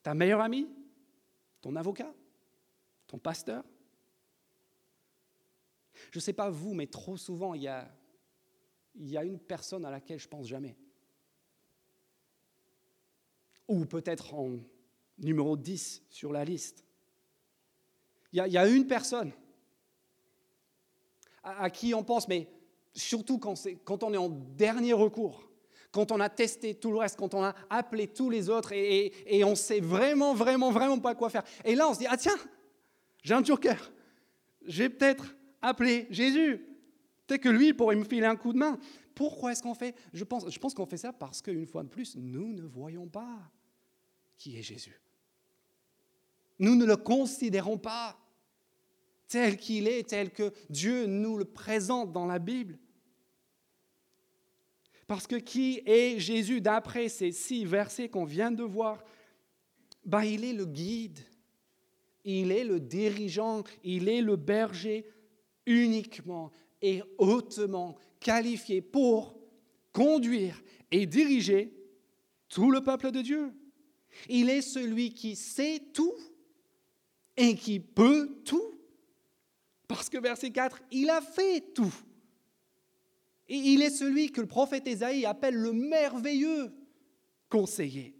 Ta 0.03 0.13
meilleure 0.13 0.41
amie? 0.41 0.67
Ton 1.62 1.75
avocat? 1.75 2.13
Ton 3.07 3.17
pasteur? 3.17 3.63
Je 6.12 6.19
ne 6.19 6.21
sais 6.21 6.33
pas 6.33 6.49
vous, 6.49 6.73
mais 6.73 6.88
trop 6.88 7.17
souvent, 7.17 7.53
il 7.53 7.63
y 7.63 7.67
a, 7.67 9.23
une 9.23 9.39
personne 9.39 9.86
à 9.86 9.89
laquelle 9.89 10.19
je 10.19 10.27
pense 10.27 10.47
jamais. 10.47 10.75
Ou 13.67 13.86
peut-être 13.86 14.33
en 14.33 14.60
numéro 15.17 15.57
10 15.57 16.03
sur 16.10 16.31
la 16.31 16.45
liste. 16.45 16.86
Il 18.31 18.45
y 18.45 18.57
a 18.57 18.67
une 18.67 18.86
personne 18.86 19.31
à, 21.60 21.69
qui 21.69 21.93
on 21.93 22.03
pense, 22.03 22.27
mais 22.27 22.47
surtout 22.93 23.38
quand, 23.38 24.03
on 24.03 24.13
est 24.13 24.17
en 24.17 24.29
dernier 24.29 24.93
recours, 24.93 25.49
quand 25.91 26.12
on 26.12 26.19
a 26.19 26.29
testé 26.29 26.75
tout 26.75 26.91
le 26.91 26.97
reste, 26.97 27.17
quand 27.17 27.33
on 27.33 27.43
a 27.43 27.55
appelé 27.69 28.07
tous 28.07 28.29
les 28.29 28.49
autres 28.49 28.73
et, 28.73 29.13
et, 29.25 29.43
on 29.43 29.55
sait 29.55 29.79
vraiment, 29.79 30.33
vraiment, 30.33 30.71
vraiment 30.71 30.99
pas 30.99 31.15
quoi 31.15 31.29
faire. 31.29 31.43
Et 31.63 31.75
là, 31.75 31.88
on 31.89 31.93
se 31.93 31.99
dit, 31.99 32.07
ah 32.10 32.17
tiens, 32.17 32.38
j'ai 33.23 33.33
un 33.33 33.43
joker. 33.43 33.91
J'ai 34.65 34.89
peut-être 34.89 35.36
appelé 35.62 36.07
Jésus. 36.10 36.65
Peut-être 37.25 37.41
que 37.41 37.49
lui 37.49 37.73
pourrait 37.73 37.95
me 37.95 38.03
filer 38.03 38.25
un 38.25 38.36
coup 38.36 38.53
de 38.53 38.57
main. 38.57 38.77
Pourquoi 39.15 39.51
est-ce 39.51 39.63
qu'on 39.63 39.73
fait? 39.73 39.95
Je 40.13 40.23
pense, 40.23 40.49
je 40.49 40.60
pense 40.60 40.73
qu'on 40.73 40.86
fait 40.86 40.97
ça 40.97 41.12
parce 41.12 41.41
qu'une 41.41 41.65
fois 41.65 41.83
de 41.83 41.89
plus, 41.89 42.15
nous 42.15 42.53
ne 42.53 42.63
voyons 42.63 43.07
pas 43.07 43.51
qui 44.38 44.57
est 44.57 44.62
Jésus. 44.62 45.01
Nous 46.60 46.75
ne 46.75 46.86
le 46.86 46.97
considérons 46.97 47.77
pas 47.77 48.17
tel 49.27 49.57
qu'il 49.57 49.87
est, 49.87 50.09
tel 50.09 50.31
que 50.31 50.53
Dieu 50.69 51.05
nous 51.05 51.37
le 51.37 51.45
présente 51.45 52.11
dans 52.11 52.25
la 52.25 52.39
Bible. 52.39 52.77
Parce 55.07 55.27
que 55.27 55.35
qui 55.35 55.81
est 55.85 56.19
Jésus 56.19 56.59
d'après 56.59 57.07
ces 57.07 57.31
six 57.31 57.65
versets 57.65 58.09
qu'on 58.09 58.25
vient 58.25 58.51
de 58.51 58.63
voir? 58.63 59.03
Ben, 60.05 60.23
Il 60.23 60.43
est 60.43 60.53
le 60.53 60.65
guide, 60.65 61.19
il 62.23 62.51
est 62.51 62.65
le 62.65 62.79
dirigeant, 62.79 63.63
il 63.83 64.09
est 64.09 64.21
le 64.21 64.35
berger 64.35 65.05
uniquement 65.65 66.51
et 66.81 67.01
hautement 67.17 67.97
qualifié 68.19 68.81
pour 68.81 69.37
conduire 69.93 70.61
et 70.91 71.05
diriger 71.05 71.73
tout 72.49 72.71
le 72.71 72.81
peuple 72.81 73.11
de 73.11 73.21
Dieu. 73.21 73.53
Il 74.29 74.49
est 74.49 74.61
celui 74.61 75.13
qui 75.13 75.35
sait 75.35 75.81
tout 75.93 76.15
et 77.35 77.55
qui 77.55 77.79
peut 77.79 78.41
tout. 78.45 78.76
Parce 79.88 80.10
que 80.10 80.17
verset 80.17 80.52
4, 80.52 80.82
il 80.91 81.10
a 81.10 81.21
fait 81.21 81.73
tout. 81.73 81.93
Et 83.47 83.56
il 83.56 83.82
est 83.82 83.89
celui 83.89 84.32
que 84.32 84.41
le 84.41 84.47
prophète 84.47 84.88
Ésaïe 84.88 85.26
appelle 85.26 85.56
le 85.56 85.71
merveilleux 85.71 86.71
conseiller. 87.50 88.13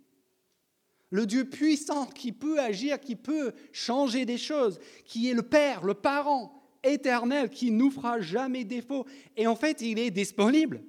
Le 1.10 1.26
Dieu 1.26 1.46
puissant 1.46 2.06
qui 2.06 2.32
peut 2.32 2.60
agir, 2.60 3.00
qui 3.00 3.16
peut 3.16 3.54
changer 3.72 4.26
des 4.26 4.38
choses, 4.38 4.80
qui 5.06 5.30
est 5.30 5.34
le 5.34 5.42
Père, 5.42 5.84
le 5.84 5.94
parent 5.94 6.54
éternel, 6.84 7.50
qui 7.50 7.72
nous 7.72 7.92
fera 7.92 8.20
jamais 8.20 8.64
défaut. 8.64 9.06
Et 9.36 9.48
en 9.48 9.56
fait, 9.56 9.82
il 9.82 10.00
est 10.00 10.12
disponible. 10.12 10.84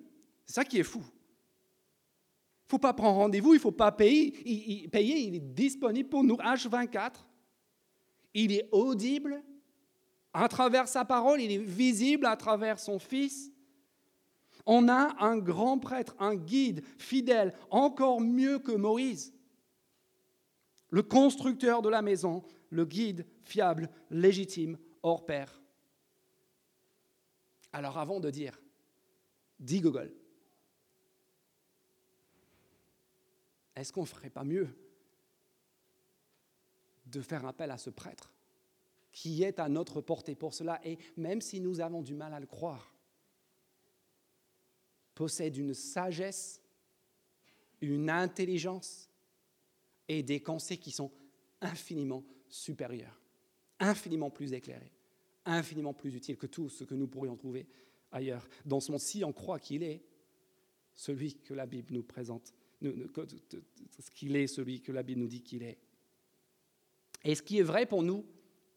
C'est 0.44 0.54
ça 0.54 0.64
qui 0.64 0.78
est 0.78 0.84
fou. 0.84 1.00
Il 1.00 2.66
ne 2.66 2.70
faut 2.70 2.78
pas 2.78 2.92
prendre 2.92 3.18
rendez-vous, 3.18 3.54
il 3.54 3.58
ne 3.58 3.62
faut 3.62 3.72
pas 3.72 3.92
payer. 3.92 4.34
Il, 4.44 4.88
payer. 4.90 5.20
il 5.20 5.34
est 5.36 5.54
disponible 5.54 6.08
pour 6.08 6.22
nous 6.22 6.36
H24. 6.36 7.12
Il 8.34 8.52
est 8.52 8.68
audible 8.72 9.42
à 10.32 10.48
travers 10.48 10.88
sa 10.88 11.04
parole, 11.04 11.40
il 11.40 11.52
est 11.52 11.58
visible 11.58 12.26
à 12.26 12.36
travers 12.36 12.78
son 12.78 12.98
Fils. 12.98 13.50
On 14.66 14.88
a 14.88 15.16
un 15.24 15.38
grand 15.38 15.78
prêtre, 15.78 16.14
un 16.18 16.34
guide 16.34 16.84
fidèle, 16.98 17.54
encore 17.70 18.20
mieux 18.20 18.58
que 18.58 18.72
Moïse. 18.72 19.32
Le 20.90 21.02
constructeur 21.02 21.82
de 21.82 21.88
la 21.88 22.02
maison, 22.02 22.44
le 22.70 22.84
guide 22.84 23.26
fiable, 23.42 23.88
légitime, 24.10 24.78
hors 25.02 25.24
pair. 25.24 25.60
Alors 27.72 27.98
avant 27.98 28.20
de 28.20 28.30
dire, 28.30 28.60
dis 29.58 29.80
Google, 29.80 30.12
est-ce 33.76 33.92
qu'on 33.92 34.02
ne 34.02 34.06
ferait 34.06 34.30
pas 34.30 34.44
mieux 34.44 34.68
de 37.06 37.20
faire 37.20 37.46
appel 37.46 37.70
à 37.70 37.78
ce 37.78 37.90
prêtre 37.90 38.32
qui 39.18 39.42
est 39.42 39.58
à 39.58 39.68
notre 39.68 40.00
portée 40.00 40.36
pour 40.36 40.54
cela 40.54 40.80
et 40.86 40.96
même 41.16 41.40
si 41.40 41.58
nous 41.58 41.80
avons 41.80 42.02
du 42.02 42.14
mal 42.14 42.32
à 42.32 42.38
le 42.38 42.46
croire, 42.46 42.94
possède 45.16 45.56
une 45.56 45.74
sagesse, 45.74 46.62
une 47.80 48.10
intelligence 48.10 49.10
et 50.06 50.22
des 50.22 50.38
conseils 50.40 50.78
qui 50.78 50.92
sont 50.92 51.10
infiniment 51.60 52.22
supérieurs, 52.48 53.20
infiniment 53.80 54.30
plus 54.30 54.52
éclairés, 54.52 54.92
infiniment 55.44 55.94
plus 55.94 56.14
utiles 56.14 56.36
que 56.36 56.46
tout 56.46 56.68
ce 56.68 56.84
que 56.84 56.94
nous 56.94 57.08
pourrions 57.08 57.36
trouver 57.36 57.66
ailleurs. 58.12 58.48
Dans 58.64 58.78
ce 58.78 58.92
monde-ci, 58.92 59.24
on 59.24 59.32
croit 59.32 59.58
qu'il 59.58 59.82
est 59.82 60.00
celui 60.94 61.34
que 61.34 61.54
la 61.54 61.66
Bible 61.66 61.92
nous 61.92 62.04
présente, 62.04 62.54
ce 62.80 64.10
qu'il 64.12 64.36
est, 64.36 64.46
celui 64.46 64.80
que 64.80 64.92
la 64.92 65.02
Bible 65.02 65.22
nous 65.22 65.26
dit 65.26 65.42
qu'il 65.42 65.64
est. 65.64 65.78
Et 67.24 67.34
ce 67.34 67.42
qui 67.42 67.58
est 67.58 67.64
vrai 67.64 67.84
pour 67.84 68.04
nous 68.04 68.24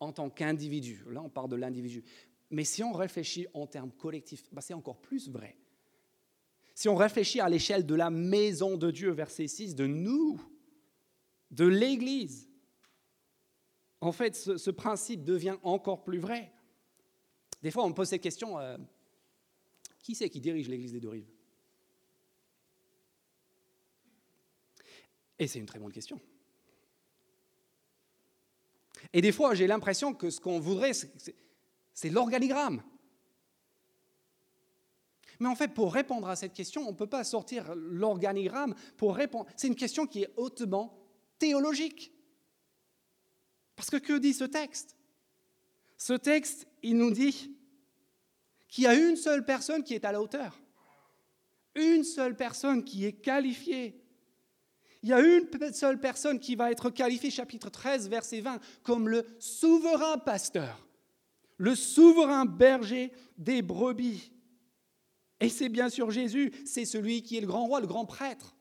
en 0.02 0.12
tant 0.12 0.30
qu'individu, 0.30 1.06
là 1.10 1.22
on 1.22 1.30
parle 1.30 1.50
de 1.50 1.56
l'individu, 1.56 2.04
mais 2.50 2.66
si 2.66 2.84
on 2.84 2.92
réfléchit 2.92 3.48
en 3.54 3.66
termes 3.66 3.92
collectifs, 3.92 4.44
bah, 4.52 4.62
c'est 4.62 4.74
encore 4.74 5.00
plus 5.00 5.30
vrai. 5.30 5.56
Si 6.76 6.90
on 6.90 6.96
réfléchit 6.96 7.40
à 7.40 7.48
l'échelle 7.48 7.86
de 7.86 7.96
la 7.96 8.10
maison 8.10 8.76
de 8.76 8.92
Dieu, 8.92 9.12
verset 9.12 9.48
6, 9.48 9.76
de 9.76 9.88
nous, 9.88 10.42
de 11.52 11.66
l'Église, 11.66 12.50
en 14.02 14.12
fait, 14.12 14.36
ce, 14.36 14.72
principe 14.72 15.24
devient 15.24 15.58
encore 15.62 16.04
plus 16.04 16.18
vrai. 16.18 16.52
Des 17.62 17.70
fois, 17.70 17.86
on 17.86 17.90
me 17.90 17.94
pose 17.94 18.10
cette 18.10 18.22
question, 18.22 18.58
euh, 18.60 18.78
qui 20.00 20.16
c'est 20.16 20.30
qui 20.30 20.42
dirige 20.42 20.68
l'Église 20.68 20.92
des 20.92 21.00
deux 21.00 21.10
rives 21.10 21.30
Et 25.38 25.48
c'est 25.48 25.60
une 25.60 25.66
très 25.66 25.80
bonne 25.80 25.92
question. 25.92 26.20
Et 29.14 29.22
des 29.22 29.32
fois, 29.32 29.54
j'ai 29.54 29.68
l'impression 29.68 30.14
que 30.14 30.30
ce 30.30 30.40
qu'on 30.40 30.60
voudrait, 30.60 30.94
c'est 30.94 32.10
l'organigramme. 32.10 32.82
Mais 35.40 35.48
en 35.48 35.56
fait, 35.56 35.74
pour 35.74 35.94
répondre 35.94 36.30
à 36.30 36.36
cette 36.36 36.54
question, 36.54 36.88
on 36.88 36.92
ne 36.92 36.96
peut 36.96 37.08
pas 37.08 37.24
sortir 37.24 37.74
l'organigramme 37.76 38.76
pour 38.96 39.16
répondre. 39.16 39.48
C'est 39.56 39.68
une 39.68 39.76
question 39.76 40.06
qui 40.06 40.24
est 40.24 40.30
hautement 40.38 40.98
théologique. 41.40 42.14
Parce 43.76 43.90
que 43.90 43.98
que 43.98 44.20
dit 44.20 44.34
ce 44.34 44.44
texte? 44.44 44.96
Ce 45.98 46.14
texte, 46.14 46.68
il 46.84 46.96
nous 46.96 47.12
dit 47.12 47.56
qu'il 48.68 48.84
y 48.84 48.88
a 48.88 48.94
une 48.94 49.16
seule 49.16 49.44
personne 49.44 49.84
qui 49.84 49.96
est 49.96 50.06
à 50.06 50.12
la 50.12 50.22
hauteur. 50.22 50.62
Une 51.74 52.04
seule 52.04 52.36
personne 52.36 52.84
qui 52.84 53.06
est 53.06 53.14
qualifiée 53.14 54.00
il 55.04 55.10
y 55.10 55.14
a 55.14 55.20
une 55.20 55.48
seule 55.74 56.00
personne 56.00 56.40
qui 56.40 56.56
va 56.56 56.72
être 56.72 56.90
qualifiée, 56.90 57.32
chapitre 57.32 57.70
13, 57.70 58.08
verset 58.10 58.42
20, 58.42 58.60
comme 58.84 59.10
le 59.10 59.26
souverain 59.40 60.18
pasteur, 60.20 60.88
le 61.58 61.76
souverain 61.76 62.46
berger 62.46 63.12
des 63.38 63.62
brebis. 63.62 64.32
Et 65.40 65.50
c'est 65.50 65.70
bien 65.70 65.90
sûr 65.90 66.12
Jésus, 66.12 66.52
c'est 66.66 66.86
celui 66.86 67.24
qui 67.24 67.38
est 67.38 67.42
le 67.42 67.48
grand 67.48 67.66
roi, 67.66 67.82
le 67.82 67.88
grand 67.88 68.06
prêtre, 68.06 68.56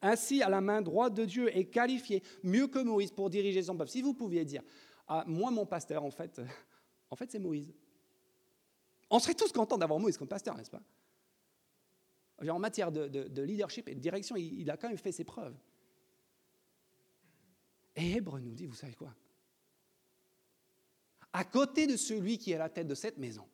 assis 0.00 0.42
à 0.42 0.48
la 0.48 0.62
main 0.62 0.80
droite 0.80 1.12
de 1.12 1.26
Dieu 1.26 1.54
et 1.54 1.68
qualifié 1.68 2.22
mieux 2.42 2.68
que 2.68 2.78
Moïse 2.78 3.10
pour 3.10 3.28
diriger 3.28 3.62
son 3.62 3.76
peuple. 3.76 3.90
Si 3.90 4.00
vous 4.00 4.14
pouviez 4.14 4.46
dire, 4.46 4.62
ah, 5.08 5.24
moi 5.26 5.50
mon 5.50 5.66
pasteur, 5.66 6.04
en 6.04 6.10
fait 6.10 6.40
c'est 7.28 7.38
Moïse. 7.38 7.74
On 9.10 9.18
serait 9.18 9.34
tous 9.34 9.52
contents 9.52 9.78
d'avoir 9.78 10.00
Moïse 10.00 10.16
comme 10.16 10.28
pasteur, 10.28 10.56
n'est-ce 10.56 10.70
pas? 10.70 10.82
En 12.48 12.58
matière 12.58 12.92
de, 12.92 13.42
leadership 13.42 13.88
et 13.88 13.94
de 13.94 14.00
direction, 14.00 14.36
il, 14.36 14.70
a 14.70 14.76
quand 14.76 14.88
même 14.88 14.98
fait 14.98 15.12
ses 15.12 15.24
preuves. 15.24 15.56
Et 17.94 18.12
Hébreu 18.12 18.40
nous 18.40 18.52
dit, 18.52 18.66
vous 18.66 18.74
savez 18.74 18.94
quoi? 18.94 19.14
À 21.32 21.44
côté 21.44 21.86
de 21.86 21.96
celui 21.96 22.38
qui 22.38 22.52
est 22.52 22.56
à 22.56 22.58
la 22.58 22.68
tête 22.68 22.86
de 22.86 22.94
cette 22.94 23.18
maison, 23.18 23.46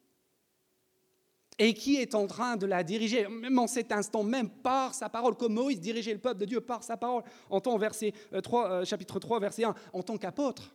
et 1.59 1.75
qui 1.75 1.97
est 1.97 2.15
en 2.15 2.27
train 2.27 2.57
de 2.57 2.67
la 2.67 2.83
diriger, 2.83 3.29
même 3.29 3.59
en 3.59 3.67
cet 3.67 3.93
instant 3.93 4.25
même, 4.25 4.49
par 4.49 4.95
sa 4.95 5.09
parole, 5.09 5.37
comme 5.37 5.55
Moïse 5.55 5.81
dirigeait 5.81 6.15
le 6.15 6.19
peuple 6.19 6.41
de 6.41 6.47
Dieu 6.47 6.61
par 6.61 6.83
sa 6.83 6.97
parole, 6.97 7.23
en 7.51 7.61
tant 7.61 7.77
verset 7.77 8.13
3, 8.43 8.65
euh, 8.65 8.81
euh, 8.81 8.85
chapitre 8.85 9.21
3, 9.21 9.39
verset 9.39 9.65
1, 9.65 9.75
en 9.93 10.03
tant 10.03 10.17
qu'apôtre. 10.17 10.75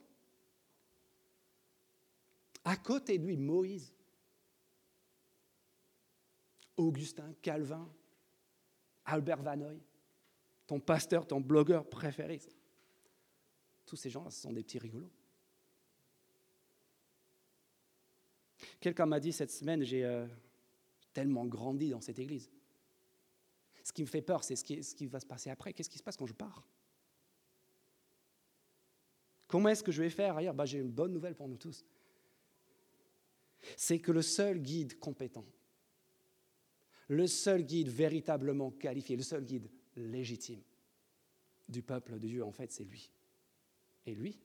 À 2.63 2.75
côté 2.77 3.17
de 3.17 3.25
lui, 3.25 3.37
Moïse, 3.37 3.93
Augustin, 6.77 7.33
Calvin, 7.41 7.89
Albert 9.05 9.41
Vanoy, 9.41 9.81
ton 10.67 10.79
pasteur, 10.79 11.25
ton 11.25 11.41
blogueur 11.41 11.89
préféré. 11.89 12.39
Tous 13.85 13.95
ces 13.95 14.09
gens-là, 14.09 14.29
ce 14.29 14.41
sont 14.41 14.53
des 14.53 14.63
petits 14.63 14.79
rigolos. 14.79 15.11
Quelqu'un 18.79 19.05
m'a 19.05 19.19
dit 19.19 19.33
cette 19.33 19.51
semaine, 19.51 19.83
j'ai 19.83 20.05
euh, 20.05 20.27
tellement 21.13 21.45
grandi 21.45 21.89
dans 21.89 22.01
cette 22.01 22.19
église. 22.19 22.49
Ce 23.83 23.93
qui 23.93 24.01
me 24.01 24.07
fait 24.07 24.21
peur, 24.21 24.43
c'est 24.43 24.55
ce 24.55 24.63
qui, 24.63 25.07
va 25.07 25.19
se 25.19 25.25
passer 25.25 25.49
après. 25.49 25.73
Qu'est-ce 25.73 25.89
qui 25.89 25.97
se 25.97 26.03
passe 26.03 26.17
quand 26.17 26.25
je 26.25 26.33
pars? 26.33 26.67
Comment 29.47 29.69
est-ce 29.69 29.83
que 29.83 29.93
je 29.93 30.03
vais 30.03 30.09
faire 30.09 30.35
ailleurs? 30.35 30.53
Bah, 30.53 30.65
J'ai 30.65 30.79
une 30.79 30.91
bonne 30.91 31.13
nouvelle 31.13 31.35
pour 31.35 31.47
nous 31.47 31.55
tous. 31.55 31.85
C'est 33.77 33.99
que 33.99 34.11
le 34.11 34.21
seul 34.21 34.59
guide 34.59 34.99
compétent 34.99 35.45
le 37.07 37.27
seul 37.27 37.63
guide 37.63 37.89
véritablement 37.89 38.71
qualifié, 38.71 39.15
le 39.15 39.23
seul 39.23 39.45
guide 39.45 39.69
légitime 39.95 40.61
du 41.67 41.81
peuple 41.81 42.19
de 42.19 42.27
Dieu, 42.27 42.43
en 42.43 42.51
fait, 42.51 42.71
c'est 42.71 42.83
lui. 42.83 43.11
Et 44.05 44.15
lui, 44.15 44.39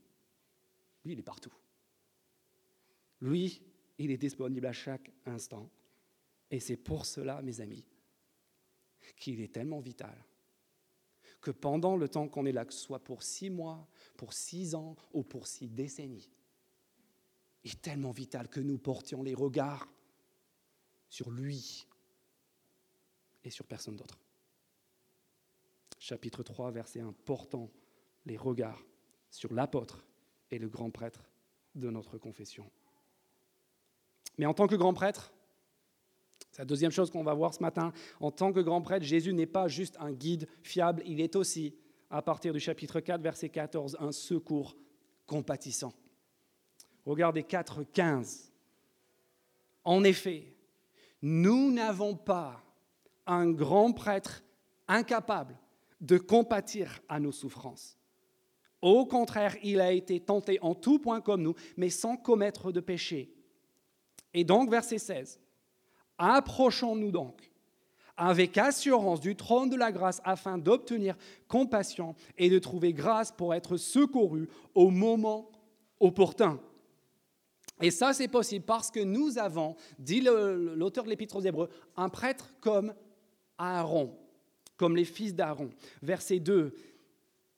lui, 1.05 1.13
il 1.13 1.19
est 1.19 1.23
partout. 1.23 1.55
Lui, 3.21 3.63
il 3.99 4.11
est 4.11 4.19
disponible 4.19 4.67
à 4.67 4.73
chaque 4.73 5.13
instant. 5.27 5.71
Et 6.51 6.61
c'est 6.61 6.77
pour 6.77 7.07
cela, 7.07 7.41
mes 7.43 7.61
amis, 7.61 7.85
qu'il 9.17 9.41
est 9.41 9.53
tellement 9.53 9.81
vital 9.81 10.25
que 11.41 11.51
pendant 11.51 11.97
le 11.97 12.09
temps 12.09 12.29
qu'on 12.29 12.47
est 12.47 12.53
là, 12.53 12.65
que 12.65 12.73
ce 12.73 12.81
soit 12.81 13.03
pour 13.03 13.23
six 13.23 13.51
mois, 13.51 13.89
pour 14.17 14.33
six 14.33 14.77
ans 14.77 14.97
ou 15.13 15.25
pour 15.25 15.49
six 15.49 15.69
décennies, 15.69 16.31
il 17.65 17.73
est 17.73 17.83
tellement 17.83 18.13
vital 18.13 18.49
que 18.49 18.61
nous 18.61 18.79
portions 18.79 19.23
les 19.23 19.35
regards 19.35 19.89
sur 21.09 21.31
lui 21.31 21.87
et 23.45 23.51
sur 23.51 23.67
personne 23.67 23.97
d'autre. 23.97 24.19
Chapitre 25.99 26.43
3, 26.43 26.71
verset 26.73 27.01
1, 27.01 27.13
portant 27.25 27.71
les 28.27 28.37
regards 28.37 28.85
sur 29.31 29.53
l'apôtre 29.53 30.05
et 30.51 30.59
le 30.59 30.69
grand 30.69 30.91
prêtre 30.91 31.31
de 31.75 31.91
notre 31.91 32.19
confession. 32.19 32.71
Mais 34.39 34.47
en 34.47 34.55
tant 34.55 34.67
que 34.67 34.75
grand 34.75 34.95
prêtre, 34.95 35.33
c'est 36.51 36.61
la 36.61 36.67
deuxième 36.67 36.91
chose 36.91 37.11
qu'on 37.11 37.23
va 37.23 37.35
voir 37.35 37.55
ce 37.55 37.63
matin. 37.63 37.93
En 38.21 38.31
tant 38.31 38.53
que 38.53 38.61
grand 38.61 38.83
prêtre, 38.83 39.05
Jésus 39.05 39.33
n'est 39.33 39.47
pas 39.47 39.69
juste 39.69 39.97
un 40.01 40.13
guide 40.13 40.49
fiable, 40.63 41.03
il 41.07 41.21
est 41.21 41.37
aussi, 41.37 41.75
à 42.11 42.21
partir 42.21 42.53
du 42.53 42.61
chapitre 42.61 43.01
4, 43.01 43.21
verset 43.23 43.49
14, 43.49 43.97
un 44.01 44.13
secours 44.13 44.77
compatissant. 45.27 45.95
Regardez 47.07 47.43
4, 47.43 47.85
15. 47.85 48.53
En 49.85 50.05
effet, 50.05 50.55
nous 51.23 51.73
n'avons 51.73 52.15
pas 52.15 52.63
un 53.27 53.51
grand 53.51 53.93
prêtre 53.93 54.43
incapable 54.89 55.59
de 56.01 56.19
compatir 56.19 57.01
à 57.09 57.21
nos 57.21 57.33
souffrances. 57.33 57.97
Au 58.81 59.07
contraire, 59.07 59.57
il 59.63 59.81
a 59.81 59.93
été 59.93 60.19
tenté 60.19 60.59
en 60.61 60.75
tout 60.75 60.99
point 60.99 61.21
comme 61.21 61.43
nous, 61.43 61.55
mais 61.77 61.91
sans 61.91 62.17
commettre 62.17 62.73
de 62.73 62.81
péché. 62.81 63.33
Et 64.35 64.43
donc, 64.43 64.71
verset 64.71 64.99
16, 64.99 65.39
Approchons-nous 66.19 67.11
donc 67.11 67.51
avec 68.17 68.59
assurance 68.59 69.21
du 69.21 69.35
trône 69.35 69.71
de 69.71 69.77
la 69.77 69.91
grâce 69.91 70.21
afin 70.23 70.59
d'obtenir 70.59 71.17
compassion 71.49 72.15
et 72.39 72.51
de 72.51 72.59
trouver 72.59 72.93
grâce 72.93 73.33
pour 73.33 73.55
être 73.55 73.77
secouru 73.77 74.49
au 74.75 74.91
moment 74.91 75.51
opportun. 75.99 76.61
Et 77.81 77.91
ça, 77.91 78.13
c'est 78.13 78.29
possible 78.29 78.65
parce 78.65 78.91
que 78.91 79.01
nous 79.01 79.39
avons, 79.39 79.75
dit 79.99 80.21
l'auteur 80.21 81.03
de 81.05 81.09
l'Épître 81.09 81.37
aux 81.37 81.41
Hébreux, 81.41 81.71
un 81.97 82.09
prêtre 82.09 82.55
comme 82.61 82.95
Aaron, 83.63 84.17
comme 84.77 84.97
les 84.97 85.05
fils 85.05 85.35
d'Aaron. 85.35 85.71
Verset 86.03 86.41
2, 86.41 86.75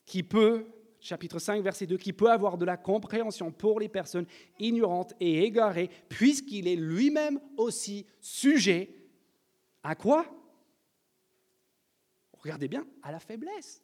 qui 0.05 0.23
peut 0.23 0.67
chapitre 1.05 1.39
5, 1.39 1.63
verset 1.63 1.87
2, 1.87 1.99
qui 1.99 2.15
peut 2.15 2.31
avoir 2.31 2.57
de 2.57 2.65
la 2.65 2.79
compréhension 2.79 3.53
pour 3.53 3.79
les 3.79 3.91
personnes 3.91 4.27
ignorantes 4.59 5.13
et 5.21 5.45
égarées, 5.45 5.91
puisqu'il 6.09 6.67
est 6.67 6.77
lui-même 6.77 7.39
aussi 7.59 8.07
sujet 8.21 8.91
à 9.83 9.95
quoi? 9.95 10.27
Regardez 12.39 12.69
bien, 12.69 12.87
à 13.03 13.13
la 13.13 13.21
faiblesse. 13.21 13.83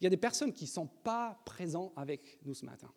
Il 0.00 0.04
y 0.04 0.06
a 0.06 0.10
des 0.10 0.16
personnes 0.16 0.52
qui 0.52 0.64
ne 0.64 0.70
sont 0.70 0.86
pas 0.86 1.40
présentes 1.44 1.92
avec 1.96 2.38
nous 2.44 2.54
ce 2.54 2.66
matin. 2.66 2.92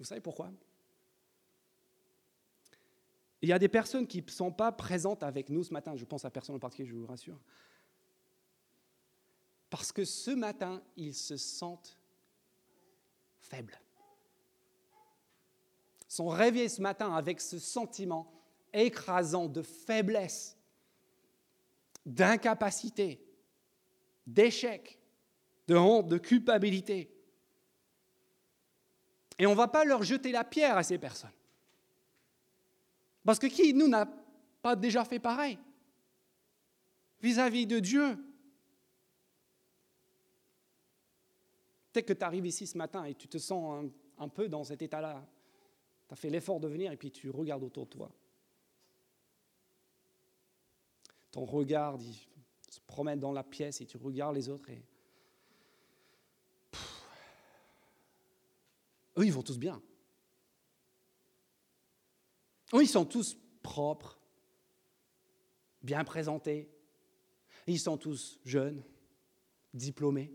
Vous 0.00 0.06
savez 0.06 0.22
pourquoi? 0.22 0.50
Il 3.42 3.50
y 3.50 3.52
a 3.52 3.58
des 3.58 3.68
personnes 3.68 4.06
qui 4.06 4.22
ne 4.22 4.30
sont 4.30 4.50
pas 4.50 4.72
présentes 4.72 5.22
avec 5.22 5.50
nous 5.50 5.62
ce 5.62 5.74
matin. 5.74 5.94
Je 5.94 6.06
pense 6.06 6.24
à 6.24 6.30
personne 6.30 6.56
en 6.56 6.58
particulier, 6.58 6.88
je 6.88 6.94
vous 6.94 7.06
rassure. 7.06 7.38
Parce 9.68 9.92
que 9.92 10.06
ce 10.06 10.30
matin, 10.30 10.82
ils 10.96 11.14
se 11.14 11.36
sentent 11.36 11.98
faibles. 13.40 13.78
Ils 16.08 16.14
sont 16.14 16.28
réveillés 16.28 16.70
ce 16.70 16.80
matin 16.80 17.14
avec 17.14 17.40
ce 17.40 17.58
sentiment 17.58 18.32
écrasant 18.72 19.48
de 19.48 19.60
faiblesse, 19.60 20.56
d'incapacité, 22.06 23.22
d'échec, 24.26 24.98
de 25.68 25.76
honte, 25.76 26.08
de 26.08 26.16
culpabilité. 26.16 27.14
Et 29.40 29.46
on 29.46 29.52
ne 29.52 29.56
va 29.56 29.68
pas 29.68 29.86
leur 29.86 30.02
jeter 30.02 30.32
la 30.32 30.44
pierre 30.44 30.76
à 30.76 30.82
ces 30.82 30.98
personnes. 30.98 31.32
Parce 33.24 33.38
que 33.38 33.46
qui, 33.46 33.72
nous, 33.72 33.88
n'a 33.88 34.06
pas 34.60 34.76
déjà 34.76 35.02
fait 35.02 35.18
pareil 35.18 35.58
vis-à-vis 37.22 37.66
de 37.66 37.78
Dieu? 37.78 38.18
Peut-être 41.90 42.06
que 42.06 42.12
tu 42.12 42.22
arrives 42.22 42.44
ici 42.44 42.66
ce 42.66 42.76
matin 42.76 43.04
et 43.04 43.14
tu 43.14 43.28
te 43.28 43.38
sens 43.38 43.90
un, 44.18 44.28
peu 44.28 44.46
dans 44.46 44.62
cet 44.62 44.82
état-là. 44.82 45.26
Tu 46.08 46.12
as 46.12 46.16
fait 46.16 46.28
l'effort 46.28 46.60
de 46.60 46.68
venir 46.68 46.92
et 46.92 46.98
puis 46.98 47.10
tu 47.10 47.30
regardes 47.30 47.62
autour 47.62 47.86
de 47.86 47.90
toi. 47.90 48.12
Ton 51.30 51.46
regard 51.46 51.98
se 52.68 52.80
promène 52.86 53.18
dans 53.18 53.32
la 53.32 53.42
pièce 53.42 53.80
et 53.80 53.86
tu 53.86 53.96
regardes 53.96 54.36
les 54.36 54.50
autres 54.50 54.68
et... 54.68 54.84
eux, 59.20 59.26
ils 59.26 59.32
vont 59.32 59.42
tous 59.42 59.58
bien. 59.58 59.80
Ils 62.72 62.88
sont 62.88 63.04
tous 63.04 63.36
propres, 63.62 64.18
bien 65.82 66.04
présentés. 66.04 66.70
Ils 67.66 67.80
sont 67.80 67.96
tous 67.96 68.38
jeunes, 68.44 68.82
diplômés, 69.74 70.32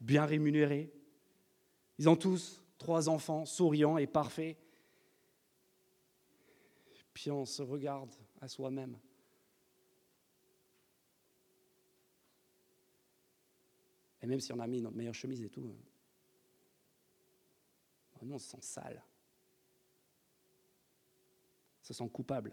bien 0.00 0.26
rémunérés. 0.26 0.92
Ils 1.98 2.08
ont 2.08 2.16
tous 2.16 2.62
trois 2.78 3.08
enfants 3.08 3.46
souriants 3.46 3.96
et 3.98 4.06
parfaits. 4.06 4.56
Puis 7.14 7.30
on 7.30 7.46
se 7.46 7.62
regarde 7.62 8.14
à 8.40 8.48
soi-même. 8.48 8.98
Et 14.22 14.26
même 14.26 14.40
si 14.40 14.52
on 14.52 14.58
a 14.58 14.66
mis 14.66 14.82
notre 14.82 14.96
meilleure 14.96 15.14
chemise 15.14 15.42
et 15.42 15.48
tout, 15.48 15.74
nous 18.26 18.34
on 18.34 18.38
se 18.38 18.50
sent 18.50 18.58
sale 18.60 19.02
se 21.86 21.94
sent 21.94 22.08
coupable. 22.12 22.52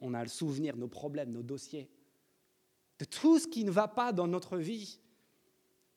On 0.00 0.12
a 0.14 0.22
le 0.22 0.28
souvenir 0.28 0.76
nos 0.76 0.88
problèmes, 0.88 1.30
nos 1.30 1.42
dossiers, 1.42 1.88
de 2.98 3.04
tout 3.04 3.38
ce 3.38 3.46
qui 3.46 3.64
ne 3.64 3.70
va 3.70 3.86
pas 3.86 4.12
dans 4.12 4.26
notre 4.26 4.56
vie. 4.56 4.98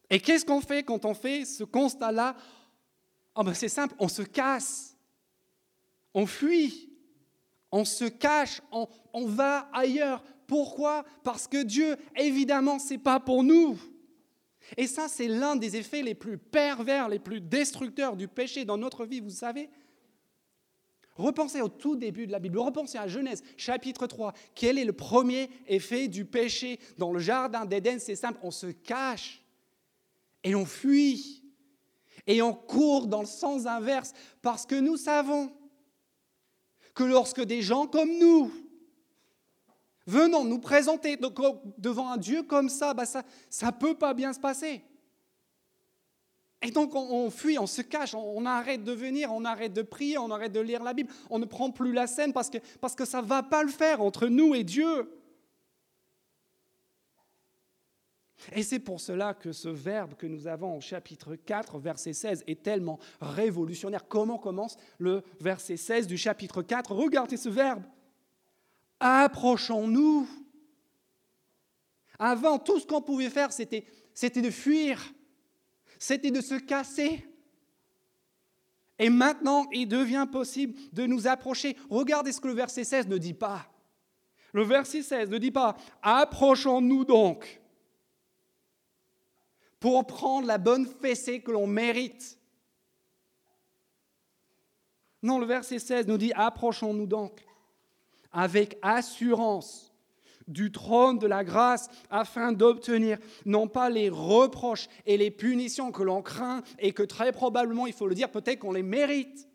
Et 0.09 0.19
qu'est-ce 0.19 0.45
qu'on 0.45 0.61
fait 0.61 0.83
quand 0.83 1.05
on 1.05 1.13
fait 1.13 1.45
ce 1.45 1.63
constat-là? 1.63 2.35
Oh 3.35 3.43
ben 3.43 3.53
C'est 3.53 3.69
simple, 3.69 3.95
on 3.97 4.07
se 4.07 4.21
casse, 4.21 4.95
on 6.13 6.27
fuit, 6.27 6.91
on 7.71 7.85
se 7.85 8.05
cache, 8.05 8.61
on, 8.71 8.87
on 9.13 9.25
va 9.25 9.69
ailleurs. 9.73 10.23
Pourquoi? 10.45 11.03
Parce 11.23 11.47
que 11.47 11.63
Dieu, 11.63 11.97
évidemment, 12.15 12.77
ce 12.77 12.93
n'est 12.93 12.99
pas 12.99 13.19
pour 13.19 13.43
nous. 13.43 13.79
Et 14.77 14.87
ça, 14.87 15.07
c'est 15.07 15.27
l'un 15.27 15.55
des 15.55 15.75
effets 15.75 16.01
les 16.01 16.15
plus 16.15 16.37
pervers, 16.37 17.09
les 17.09 17.19
plus 17.19 17.41
destructeurs 17.41 18.15
du 18.15 18.27
péché 18.27 18.65
dans 18.65 18.77
notre 18.77 19.05
vie, 19.05 19.19
vous 19.19 19.29
savez. 19.29 19.69
Repensez 21.15 21.61
au 21.61 21.69
tout 21.69 21.95
début 21.95 22.25
de 22.25 22.31
la 22.31 22.39
Bible, 22.39 22.57
repensez 22.57 22.97
à 22.97 23.07
Genèse 23.07 23.43
chapitre 23.55 24.07
3. 24.07 24.33
Quel 24.55 24.79
est 24.79 24.85
le 24.85 24.93
premier 24.93 25.49
effet 25.67 26.07
du 26.07 26.25
péché 26.25 26.79
dans 26.97 27.11
le 27.11 27.19
jardin 27.19 27.65
d'Éden? 27.65 27.99
C'est 27.99 28.15
simple, 28.15 28.39
on 28.41 28.51
se 28.51 28.67
cache 28.67 29.43
et 30.43 30.55
on 30.55 30.65
fuit 30.65 31.43
et 32.25 32.41
on 32.41 32.53
court 32.53 33.07
dans 33.07 33.21
le 33.21 33.27
sens 33.27 33.67
inverse 33.67 34.13
parce 34.41 34.65
que 34.65 34.75
nous 34.75 34.97
savons 34.97 35.51
que 36.95 37.03
lorsque 37.03 37.43
des 37.43 37.61
gens 37.61 37.85
comme 37.85 38.17
nous 38.17 38.51
venons 40.05 40.43
nous 40.43 40.59
présenter 40.59 41.17
devant 41.17 42.09
un 42.09 42.17
Dieu 42.17 42.43
comme 42.43 42.69
ça, 42.69 42.93
bah 42.93 43.05
ça 43.05 43.23
ne 43.61 43.71
peut 43.71 43.95
pas 43.95 44.13
bien 44.13 44.33
se 44.33 44.39
passer. 44.39 44.83
Et 46.63 46.71
donc 46.71 46.95
on, 46.95 47.29
fuit, 47.29 47.59
on 47.59 47.67
se 47.67 47.81
cache, 47.81 48.15
on, 48.15 48.45
arrête 48.45 48.85
de 48.85 48.93
venir, 48.93 49.33
on 49.33 49.43
arrête 49.43 49.73
de 49.73 49.81
prier, 49.81 50.17
on 50.17 50.31
arrête 50.31 50.53
de 50.53 50.61
lire 50.61 50.81
la 50.81 50.93
Bible, 50.93 51.11
on 51.29 51.37
ne 51.37 51.45
prend 51.45 51.71
plus 51.71 51.91
la 51.91 52.07
scène 52.07 52.31
parce 52.31 52.49
que, 52.49 52.57
parce 52.79 52.95
que 52.95 53.03
ça 53.03 53.21
ne 53.21 53.27
va 53.27 53.43
pas 53.43 53.63
le 53.63 53.69
faire 53.69 54.01
entre 54.01 54.27
nous 54.27 54.55
et 54.55 54.63
Dieu. 54.63 55.11
Et 58.53 58.63
c'est 58.63 58.79
pour 58.79 59.01
cela 59.01 59.33
que 59.33 59.51
ce 59.51 59.67
verbe 59.67 60.15
que 60.15 60.25
nous 60.25 60.47
avons 60.47 60.77
au 60.77 60.81
chapitre 60.81 61.35
4, 61.35 61.79
verset 61.79 62.13
16, 62.13 62.43
est 62.47 62.63
tellement 62.63 62.97
révolutionnaire. 63.19 64.07
Comment 64.07 64.37
commence 64.37 64.77
le 64.99 65.23
verset 65.41 65.77
16 65.77 66.07
du 66.07 66.17
chapitre 66.17 66.61
4 66.61 66.93
Regardez 66.93 67.37
ce 67.37 67.49
verbe. 67.49 67.83
Approchons-nous. 69.05 70.27
Avant, 72.17 72.57
tout 72.57 72.79
ce 72.79 72.87
qu'on 72.87 73.01
pouvait 73.01 73.29
faire, 73.29 73.51
c'était 73.51 73.85
de 74.41 74.49
fuir 74.49 75.13
c'était 76.03 76.31
de 76.31 76.41
se 76.41 76.55
casser. 76.55 77.25
Et 78.99 79.09
maintenant, 79.09 79.67
il 79.71 79.87
devient 79.87 80.27
possible 80.29 80.77
de 80.91 81.05
nous 81.05 81.27
approcher. 81.27 81.77
Regardez 81.89 82.33
ce 82.33 82.41
que 82.41 82.49
le 82.49 82.53
verset 82.53 82.83
16 82.83 83.07
ne 83.07 83.17
dit 83.17 83.33
pas. 83.33 83.65
Le 84.51 84.63
verset 84.63 85.01
16 85.01 85.29
ne 85.29 85.37
dit 85.37 85.51
pas 85.51 85.77
Approchons-nous 86.01 87.05
donc. 87.05 87.61
pour 89.79 90.05
prendre 90.05 90.45
la 90.45 90.57
bonne 90.57 90.85
fessée 90.85 91.41
que 91.41 91.51
l'on 91.51 91.67
mérite. 91.67 92.37
Non, 95.21 95.39
le 95.39 95.45
verset 95.45 95.79
16 95.79 96.07
nous 96.07 96.17
dit, 96.17 96.33
approchons-nous 96.33 97.07
donc 97.07 97.45
avec 98.33 98.77
assurance 98.81 99.93
du 100.47 100.71
trône 100.71 101.19
de 101.19 101.27
la 101.27 101.43
grâce 101.43 101.89
afin 102.09 102.51
d'obtenir 102.51 103.17
non 103.45 103.67
pas 103.67 103.89
les 103.89 104.09
reproches 104.09 104.89
et 105.05 105.17
les 105.17 105.31
punitions 105.31 105.91
que 105.91 106.03
l'on 106.03 106.21
craint 106.21 106.63
et 106.79 106.91
que 106.91 107.03
très 107.03 107.31
probablement, 107.31 107.87
il 107.87 107.93
faut 107.93 108.07
le 108.07 108.15
dire, 108.15 108.29
peut-être 108.29 108.59
qu'on 108.59 108.73
les 108.73 108.83
mérite, 108.83 109.47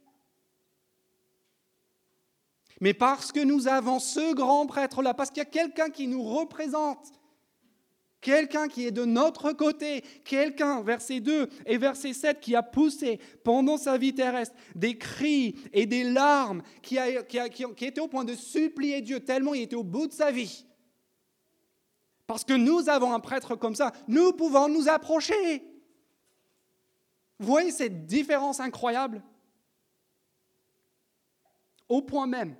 mais 2.80 2.94
parce 2.94 3.32
que 3.32 3.40
nous 3.40 3.68
avons 3.68 3.98
ce 3.98 4.34
grand 4.34 4.66
prêtre-là, 4.66 5.14
parce 5.14 5.30
qu'il 5.30 5.38
y 5.38 5.46
a 5.46 5.50
quelqu'un 5.50 5.90
qui 5.90 6.06
nous 6.06 6.22
représente, 6.22 7.12
quelqu'un 8.20 8.68
qui 8.68 8.86
est 8.86 8.90
de 8.90 9.04
notre 9.04 9.52
côté, 9.52 10.02
quelqu'un, 10.24 10.82
verset 10.82 11.20
2 11.20 11.48
et 11.66 11.78
verset 11.78 12.12
7, 12.12 12.40
qui 12.40 12.54
a 12.54 12.62
poussé 12.62 13.20
pendant 13.44 13.76
sa 13.76 13.98
vie 13.98 14.14
terrestre 14.14 14.54
des 14.74 14.98
cris 14.98 15.56
et 15.72 15.86
des 15.86 16.04
larmes, 16.04 16.62
qui, 16.82 16.98
était 16.98 18.00
au 18.00 18.08
point 18.08 18.24
de 18.24 18.34
supplier 18.34 19.00
Dieu 19.00 19.20
tellement 19.20 19.54
il 19.54 19.62
était 19.62 19.76
au 19.76 19.84
bout 19.84 20.06
de 20.06 20.12
sa 20.12 20.30
vie. 20.30 20.64
Parce 22.26 22.44
que 22.44 22.52
nous 22.52 22.88
avons 22.88 23.14
un 23.14 23.20
prêtre 23.20 23.56
comme 23.56 23.74
ça, 23.74 23.92
nous 24.06 24.32
pouvons 24.32 24.68
nous 24.68 24.88
approcher. 24.88 25.64
Vous 27.38 27.46
voyez 27.46 27.70
cette 27.70 28.06
différence 28.06 28.60
incroyable? 28.60 29.22
Au 31.88 32.02
point 32.02 32.26
même 32.26 32.56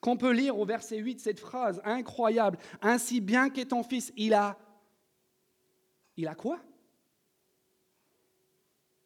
qu'on 0.00 0.16
peut 0.16 0.32
lire 0.32 0.58
au 0.58 0.64
verset 0.64 0.98
8 0.98 1.20
cette 1.20 1.40
phrase 1.40 1.80
incroyable. 1.84 2.58
Ainsi 2.80 3.20
bien 3.20 3.50
qu'est 3.50 3.66
ton 3.66 3.82
fils, 3.82 4.12
il 4.16 4.34
a... 4.34 4.58
Il 6.16 6.26
a 6.26 6.34
quoi? 6.34 6.60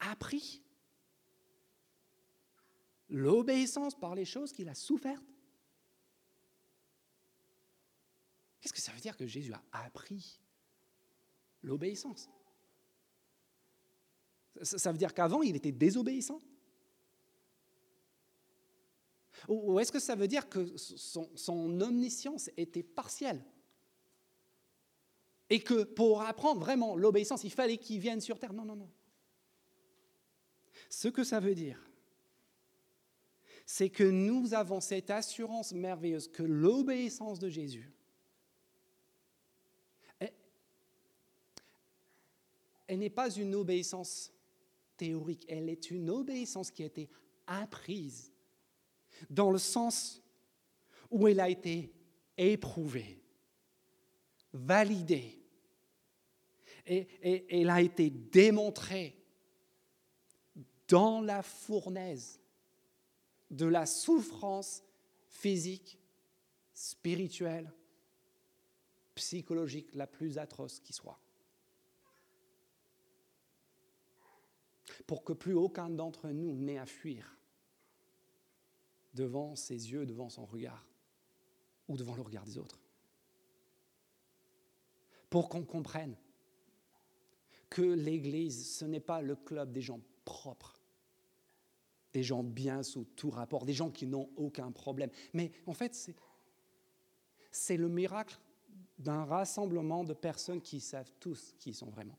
Appris 0.00 0.62
l'obéissance 3.08 3.94
par 3.94 4.14
les 4.14 4.24
choses 4.24 4.52
qu'il 4.52 4.68
a 4.68 4.74
souffertes. 4.74 5.22
Qu'est-ce 8.60 8.72
que 8.72 8.80
ça 8.80 8.92
veut 8.92 9.00
dire 9.00 9.16
que 9.16 9.26
Jésus 9.26 9.52
a 9.52 9.84
appris 9.84 10.40
l'obéissance? 11.62 12.30
Ça 14.62 14.92
veut 14.92 14.98
dire 14.98 15.12
qu'avant, 15.12 15.42
il 15.42 15.56
était 15.56 15.72
désobéissant 15.72 16.40
ou 19.48 19.78
est-ce 19.80 19.92
que 19.92 19.98
ça 19.98 20.14
veut 20.14 20.28
dire 20.28 20.48
que 20.48 20.76
son, 20.76 21.80
omniscience 21.80 22.50
était 22.56 22.82
partielle? 22.82 23.44
Et 25.50 25.60
que 25.60 25.84
pour 25.84 26.22
apprendre 26.22 26.60
vraiment 26.60 26.96
l'obéissance, 26.96 27.44
il 27.44 27.52
fallait 27.52 27.76
qu'il 27.76 28.00
vienne 28.00 28.20
sur 28.20 28.38
terre? 28.38 28.52
Non, 28.52 28.64
non, 28.64 28.76
non. 28.76 28.90
Ce 30.88 31.08
que 31.08 31.24
ça 31.24 31.40
veut 31.40 31.54
dire, 31.54 31.78
c'est 33.66 33.90
que 33.90 34.04
nous 34.04 34.54
avons 34.54 34.80
cette 34.80 35.10
assurance 35.10 35.72
merveilleuse 35.72 36.28
que 36.28 36.42
l'obéissance 36.42 37.38
de 37.38 37.48
Jésus, 37.48 37.92
elle 42.86 42.98
n'est 42.98 43.10
pas 43.10 43.30
une 43.30 43.54
obéissance 43.54 44.32
théorique, 44.96 45.46
elle 45.48 45.68
est 45.68 45.90
une 45.90 46.10
obéissance 46.10 46.70
qui 46.70 46.82
a 46.82 46.86
été 46.86 47.08
apprise 47.46 48.31
dans 49.30 49.50
le 49.50 49.58
sens 49.58 50.22
où 51.10 51.28
elle 51.28 51.40
a 51.40 51.48
été 51.48 51.92
éprouvée, 52.36 53.22
validée, 54.52 55.38
et, 56.86 57.60
elle 57.60 57.70
a 57.70 57.80
été 57.80 58.10
démontrée 58.10 59.16
dans 60.88 61.20
la 61.20 61.42
fournaise 61.42 62.40
de 63.50 63.66
la 63.66 63.86
souffrance 63.86 64.82
physique, 65.28 65.98
spirituelle, 66.74 67.72
psychologique 69.14 69.94
la 69.94 70.06
plus 70.06 70.38
atroce 70.38 70.80
qui 70.80 70.92
soit. 70.92 71.20
Pour 75.06 75.22
que 75.22 75.32
plus 75.32 75.54
aucun 75.54 75.90
d'entre 75.90 76.28
nous 76.28 76.56
n'ait 76.56 76.78
à 76.78 76.86
fuir 76.86 77.36
devant 79.14 79.56
ses 79.56 79.92
yeux, 79.92 80.06
devant 80.06 80.28
son 80.28 80.44
regard, 80.44 80.86
ou 81.88 81.96
devant 81.96 82.14
le 82.14 82.22
regard 82.22 82.44
des 82.44 82.58
autres. 82.58 82.80
Pour 85.28 85.48
qu'on 85.48 85.64
comprenne 85.64 86.16
que 87.70 87.82
l'Église, 87.82 88.76
ce 88.76 88.84
n'est 88.84 89.00
pas 89.00 89.22
le 89.22 89.34
club 89.34 89.72
des 89.72 89.80
gens 89.80 90.00
propres, 90.24 90.78
des 92.12 92.22
gens 92.22 92.42
bien 92.42 92.82
sous 92.82 93.04
tout 93.16 93.30
rapport, 93.30 93.64
des 93.64 93.72
gens 93.72 93.90
qui 93.90 94.06
n'ont 94.06 94.28
aucun 94.36 94.70
problème. 94.70 95.10
Mais 95.32 95.52
en 95.66 95.72
fait, 95.72 96.14
c'est, 97.50 97.76
le 97.76 97.88
miracle 97.88 98.38
d'un 98.98 99.24
rassemblement 99.24 100.04
de 100.04 100.12
personnes 100.12 100.60
qui 100.60 100.80
savent 100.80 101.10
tous 101.18 101.54
qui 101.58 101.70
ils 101.70 101.74
sont 101.74 101.88
vraiment, 101.88 102.18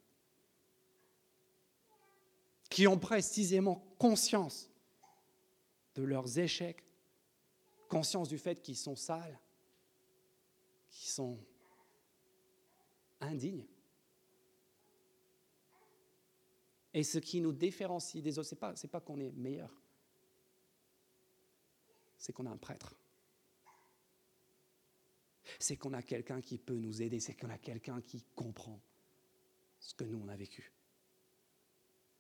qui 2.70 2.88
ont 2.88 2.98
précisément 2.98 3.84
conscience 4.00 4.73
de 5.96 6.04
leurs 6.04 6.40
échecs, 6.40 6.84
conscience 7.88 8.30
du 8.30 8.38
fait 8.38 8.62
qu'ils 8.62 8.78
sont 8.78 8.96
sales, 8.96 9.40
qu'ils 10.90 11.10
sont 11.10 11.38
indignes. 13.20 13.66
Et 16.94 17.04
ce 17.04 17.18
qui 17.18 17.42
nous 17.42 17.54
différencie 17.54 18.22
des 18.24 18.38
autres, 18.38 18.50
ce 18.50 18.56
n'est 18.56 18.90
pas, 18.90 19.02
qu'on 19.02 19.20
est 19.20 19.32
meilleur, 19.32 19.72
c'est 22.18 22.34
qu'on 22.34 22.46
a 22.46 22.52
un 22.52 22.58
prêtre. 22.58 22.96
C'est 25.60 25.76
qu'on 25.76 25.94
a 25.94 26.02
quelqu'un 26.02 26.40
qui 26.40 26.58
peut 26.58 26.78
nous 26.78 27.02
aider, 27.02 27.20
c'est 27.20 27.34
qu'on 27.34 27.50
a 27.50 27.58
quelqu'un 27.58 28.02
qui 28.02 28.24
comprend 28.36 28.80
ce 29.80 29.94
que 29.94 30.04
nous 30.04 30.22
on 30.24 30.28
a 30.30 30.36
vécu. 30.36 30.72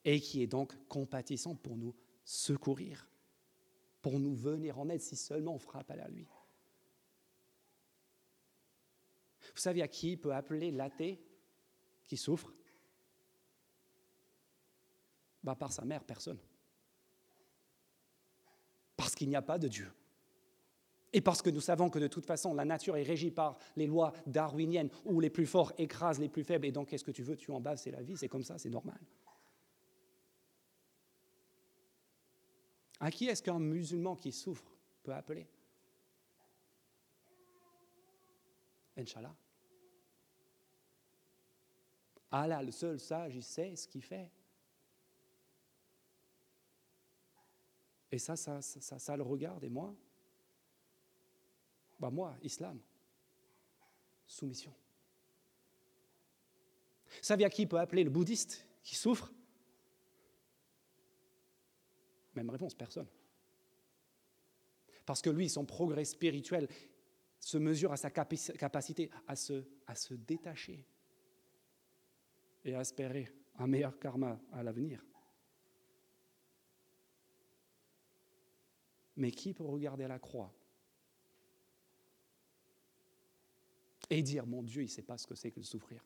Et 0.05 0.19
qui 0.19 0.41
est 0.41 0.47
donc 0.47 0.75
compatissant 0.87 1.55
pour 1.55 1.77
nous 1.77 1.95
secourir 2.25 3.07
pour 4.03 4.19
nous 4.19 4.35
venir 4.35 4.77
en 4.77 4.89
aide 4.89 5.01
si 5.01 5.15
seulement 5.15 5.55
on 5.55 5.59
frappe 5.59 5.89
à 5.89 6.07
lui. 6.09 6.27
Vous 9.55 9.61
savez 9.61 9.81
à 9.81 9.87
qui 9.87 10.17
peut 10.17 10.33
appeler 10.33 10.71
l'athée 10.71 11.19
qui 12.03 12.17
souffre? 12.17 12.53
Bah, 15.41 15.55
Par 15.55 15.71
sa 15.71 15.85
mère, 15.85 16.03
personne. 16.03 16.37
Parce 18.97 19.15
qu'il 19.15 19.29
n'y 19.29 19.35
a 19.35 19.41
pas 19.41 19.57
de 19.57 19.69
Dieu. 19.69 19.89
Et 21.13 21.21
parce 21.21 21.41
que 21.41 21.49
nous 21.49 21.61
savons 21.61 21.89
que 21.89 21.99
de 21.99 22.07
toute 22.07 22.25
façon, 22.25 22.53
la 22.53 22.65
nature 22.65 22.97
est 22.97 23.03
régie 23.03 23.31
par 23.31 23.57
les 23.75 23.87
lois 23.87 24.13
darwiniennes 24.25 24.89
où 25.05 25.19
les 25.19 25.29
plus 25.29 25.45
forts 25.45 25.71
écrasent 25.77 26.19
les 26.19 26.29
plus 26.29 26.43
faibles. 26.43 26.65
Et 26.65 26.71
donc, 26.71 26.89
qu'est-ce 26.89 27.03
que 27.03 27.11
tu 27.11 27.23
veux? 27.23 27.37
Tu 27.37 27.51
en 27.51 27.61
bas, 27.61 27.77
c'est 27.77 27.91
la 27.91 28.01
vie, 28.01 28.17
c'est 28.17 28.27
comme 28.27 28.43
ça, 28.43 28.57
c'est 28.57 28.69
normal. 28.69 28.99
À 33.03 33.11
qui 33.11 33.27
est-ce 33.27 33.43
qu'un 33.43 33.59
musulman 33.59 34.15
qui 34.15 34.31
souffre 34.31 34.63
peut 35.03 35.13
appeler 35.13 35.45
Inch'Allah. 38.95 39.35
Allah, 42.31 42.63
le 42.63 42.71
seul 42.71 43.01
sage, 43.01 43.35
il 43.35 43.43
sait 43.43 43.75
ce 43.75 43.89
qu'il 43.89 44.03
fait. 44.03 44.31
Et 48.09 48.17
ça, 48.19 48.37
ça, 48.37 48.61
ça, 48.61 48.97
ça, 48.97 49.17
le 49.17 49.23
regarde. 49.23 49.65
Et 49.65 49.69
moi 49.69 49.93
bah 51.99 52.09
Moi, 52.09 52.33
islam, 52.41 52.79
soumission. 54.25 54.73
Vous 57.21 57.33
à 57.33 57.49
qui 57.49 57.67
peut 57.67 57.79
appeler 57.81 58.05
le 58.05 58.09
bouddhiste 58.09 58.65
qui 58.81 58.95
souffre 58.95 59.29
même 62.35 62.49
réponse, 62.49 62.73
personne. 62.73 63.07
Parce 65.05 65.21
que 65.21 65.29
lui, 65.29 65.49
son 65.49 65.65
progrès 65.65 66.05
spirituel 66.05 66.67
se 67.39 67.57
mesure 67.57 67.91
à 67.91 67.97
sa 67.97 68.09
capacité 68.09 69.09
à 69.27 69.35
se, 69.35 70.13
détacher 70.13 70.85
et 72.63 72.73
à 72.75 72.81
espérer 72.81 73.29
un 73.59 73.67
meilleur 73.67 73.99
karma 73.99 74.39
à 74.51 74.63
l'avenir. 74.63 75.05
Mais 79.17 79.31
qui 79.31 79.53
peut 79.53 79.65
regarder 79.65 80.07
la 80.07 80.19
croix 80.19 80.51
et 84.09 84.23
dire, 84.23 84.45
mon 84.45 84.63
Dieu, 84.63 84.81
il 84.81 84.85
ne 84.85 84.91
sait 84.91 85.03
pas 85.03 85.17
ce 85.17 85.27
que 85.27 85.35
c'est 85.35 85.51
que 85.51 85.59
de 85.59 85.65
souffrir? 85.65 86.03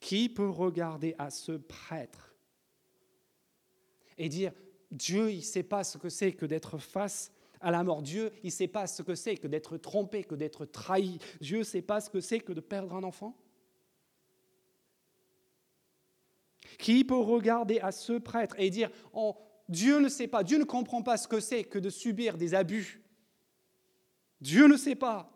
Qui 0.00 0.28
peut 0.28 0.48
regarder 0.48 1.14
à 1.18 1.30
ce 1.30 1.52
prêtre 1.52 2.29
et 4.20 4.28
dire 4.28 4.52
Dieu, 4.90 5.30
il 5.32 5.38
ne 5.38 5.42
sait 5.42 5.62
pas 5.62 5.82
ce 5.82 5.96
que 5.96 6.10
c'est 6.10 6.32
que 6.32 6.44
d'être 6.44 6.78
face 6.78 7.32
à 7.60 7.70
la 7.70 7.82
mort. 7.82 8.02
Dieu, 8.02 8.32
il 8.42 8.46
ne 8.46 8.52
sait 8.52 8.68
pas 8.68 8.86
ce 8.86 9.02
que 9.02 9.14
c'est 9.14 9.36
que 9.36 9.46
d'être 9.46 9.78
trompé, 9.78 10.24
que 10.24 10.34
d'être 10.34 10.66
trahi. 10.66 11.18
Dieu 11.40 11.58
ne 11.58 11.64
sait 11.64 11.82
pas 11.82 12.00
ce 12.00 12.10
que 12.10 12.20
c'est 12.20 12.40
que 12.40 12.52
de 12.52 12.60
perdre 12.60 12.94
un 12.94 13.02
enfant. 13.02 13.34
Qui 16.78 17.04
peut 17.04 17.18
regarder 17.18 17.80
à 17.80 17.92
ce 17.92 18.12
prêtre 18.12 18.54
et 18.58 18.68
dire 18.68 18.90
oh, 19.12 19.36
Dieu 19.68 19.98
ne 20.00 20.08
sait 20.08 20.28
pas, 20.28 20.44
Dieu 20.44 20.58
ne 20.58 20.64
comprend 20.64 21.02
pas 21.02 21.16
ce 21.16 21.26
que 21.26 21.40
c'est 21.40 21.64
que 21.64 21.78
de 21.78 21.88
subir 21.88 22.36
des 22.36 22.54
abus. 22.54 23.02
Dieu 24.40 24.66
ne 24.66 24.76
sait 24.76 24.96
pas 24.96 25.32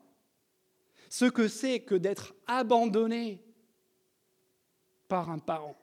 ce 1.09 1.25
que 1.25 1.49
c'est 1.49 1.81
que 1.81 1.95
d'être 1.95 2.35
abandonné 2.47 3.43
par 5.09 5.31
un 5.31 5.39
parent. 5.39 5.77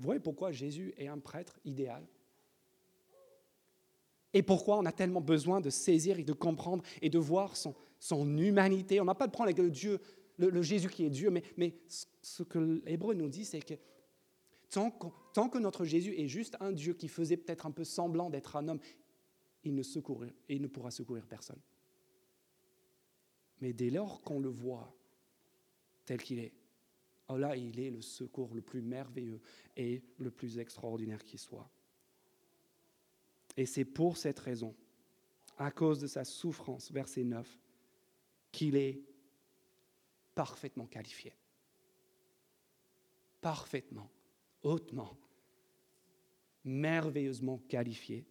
Vous 0.00 0.06
voyez 0.06 0.20
pourquoi 0.20 0.50
Jésus 0.50 0.94
est 0.96 1.08
un 1.08 1.18
prêtre 1.18 1.60
idéal 1.62 2.02
Et 4.32 4.42
pourquoi 4.42 4.78
on 4.78 4.86
a 4.86 4.92
tellement 4.92 5.20
besoin 5.20 5.60
de 5.60 5.68
saisir 5.68 6.18
et 6.18 6.24
de 6.24 6.32
comprendre 6.32 6.82
et 7.02 7.10
de 7.10 7.18
voir 7.18 7.54
son, 7.54 7.74
son 7.98 8.38
humanité. 8.38 8.98
On 9.02 9.04
n'a 9.04 9.14
pas 9.14 9.26
de 9.26 9.32
prendre 9.32 9.52
le 9.52 10.00
le, 10.38 10.62
Jésus 10.62 10.88
qui 10.88 11.04
est 11.04 11.10
Dieu, 11.10 11.28
mais, 11.28 11.42
mais 11.58 11.74
ce 12.22 12.42
que 12.42 12.80
l'Hébreu 12.86 13.12
nous 13.12 13.28
dit, 13.28 13.44
c'est 13.44 13.60
que 13.60 13.74
tant, 14.70 14.90
tant 15.34 15.50
que 15.50 15.58
notre 15.58 15.84
Jésus 15.84 16.18
est 16.18 16.28
juste 16.28 16.56
un 16.60 16.72
Dieu 16.72 16.94
qui 16.94 17.08
faisait 17.08 17.36
peut-être 17.36 17.66
un 17.66 17.70
peu 17.70 17.84
semblant 17.84 18.30
d'être 18.30 18.56
un 18.56 18.68
homme, 18.68 18.80
il 19.64 19.74
ne, 19.74 19.82
secourir, 19.82 20.32
il 20.48 20.62
ne 20.62 20.66
pourra 20.66 20.90
secourir 20.90 21.26
personne. 21.26 21.60
Mais 23.60 23.74
dès 23.74 23.90
lors 23.90 24.22
qu'on 24.22 24.40
le 24.40 24.48
voit 24.48 24.96
tel 26.06 26.22
qu'il 26.22 26.38
est. 26.38 26.54
Oh 27.32 27.36
là, 27.36 27.56
il 27.56 27.78
est 27.78 27.90
le 27.90 28.02
secours 28.02 28.52
le 28.54 28.60
plus 28.60 28.82
merveilleux 28.82 29.40
et 29.76 30.02
le 30.18 30.32
plus 30.32 30.58
extraordinaire 30.58 31.24
qui 31.24 31.38
soit. 31.38 31.70
Et 33.56 33.66
c'est 33.66 33.84
pour 33.84 34.16
cette 34.16 34.40
raison, 34.40 34.74
à 35.56 35.70
cause 35.70 36.00
de 36.00 36.08
sa 36.08 36.24
souffrance, 36.24 36.90
verset 36.90 37.22
9, 37.22 37.56
qu'il 38.50 38.74
est 38.74 39.00
parfaitement 40.34 40.86
qualifié. 40.86 41.32
Parfaitement, 43.40 44.10
hautement, 44.64 45.16
merveilleusement 46.64 47.58
qualifié 47.68 48.26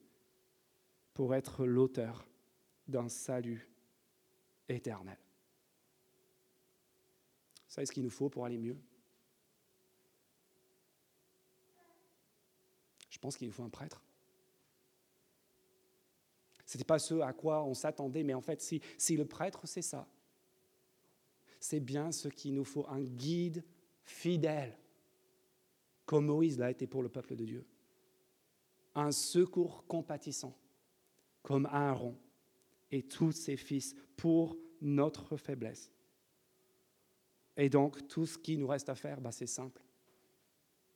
pour 1.13 1.33
être 1.35 1.65
l'auteur 1.65 2.27
d'un 2.85 3.07
salut 3.07 3.69
éternel. 4.67 5.17
Vous 7.69 7.75
savez 7.75 7.85
ce 7.85 7.93
qu'il 7.93 8.03
nous 8.03 8.09
faut 8.09 8.29
pour 8.29 8.43
aller 8.43 8.57
mieux? 8.57 8.77
Je 13.19 13.21
pense 13.21 13.35
qu'il 13.35 13.47
nous 13.47 13.53
faut 13.53 13.63
un 13.63 13.69
prêtre. 13.69 14.01
Ce 16.65 16.77
n'était 16.77 16.85
pas 16.85 16.99
ce 16.99 17.15
à 17.15 17.33
quoi 17.33 17.65
on 17.65 17.73
s'attendait, 17.73 18.23
mais 18.23 18.33
en 18.33 18.39
fait, 18.39 18.61
si, 18.61 19.17
le 19.17 19.25
prêtre, 19.25 19.67
c'est 19.67 19.81
ça, 19.81 20.07
c'est 21.59 21.81
bien 21.81 22.13
ce 22.13 22.29
qu'il 22.29 22.53
nous 22.53 22.63
faut, 22.63 22.87
un 22.87 23.01
guide 23.01 23.65
fidèle, 24.05 24.77
comme 26.05 26.27
Moïse 26.27 26.57
l'a 26.57 26.71
été 26.71 26.87
pour 26.87 27.03
le 27.03 27.09
peuple 27.09 27.35
de 27.35 27.43
Dieu. 27.43 27.65
Un 28.95 29.11
secours 29.11 29.83
compatissant, 29.85 30.57
comme 31.43 31.65
Aaron 31.65 32.15
et 32.89 33.03
tous 33.03 33.33
ses 33.33 33.57
fils, 33.57 33.97
pour 34.15 34.55
notre 34.79 35.35
faiblesse. 35.35 35.91
Et 37.57 37.67
donc, 37.67 38.07
tout 38.07 38.25
ce 38.25 38.37
qui 38.37 38.57
nous 38.57 38.67
reste 38.67 38.87
à 38.87 38.95
faire, 38.95 39.19
bah, 39.19 39.33
c'est 39.33 39.45
simple. 39.45 39.83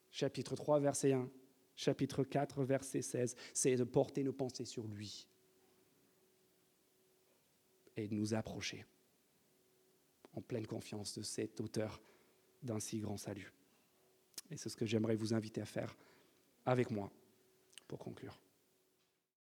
Chapitre 0.10 0.56
3, 0.56 0.80
verset 0.80 1.12
1. 1.12 1.30
Chapitre 1.76 2.24
4, 2.24 2.64
verset 2.64 3.02
16. 3.02 3.36
C'est 3.54 3.76
de 3.76 3.84
porter 3.84 4.24
nos 4.24 4.34
pensées 4.34 4.66
sur 4.66 4.86
lui. 4.88 5.28
Et 7.96 8.08
de 8.08 8.16
nous 8.16 8.34
approcher 8.34 8.86
en 10.36 10.42
pleine 10.42 10.66
confiance 10.66 11.18
de 11.18 11.24
cet 11.24 11.62
auteur 11.62 12.02
d'un 12.64 12.80
si 12.80 13.00
grand 13.00 13.18
salut. 13.18 13.54
Et 14.50 14.58
c'est 14.58 14.70
ce 14.70 14.76
que 14.76 14.86
j'aimerais 14.86 15.16
vous 15.16 15.34
inviter 15.34 15.62
à 15.62 15.66
faire 15.66 15.96
avec 16.66 16.90
moi 16.90 17.12
pour 17.88 18.00
conclure. 18.00 18.40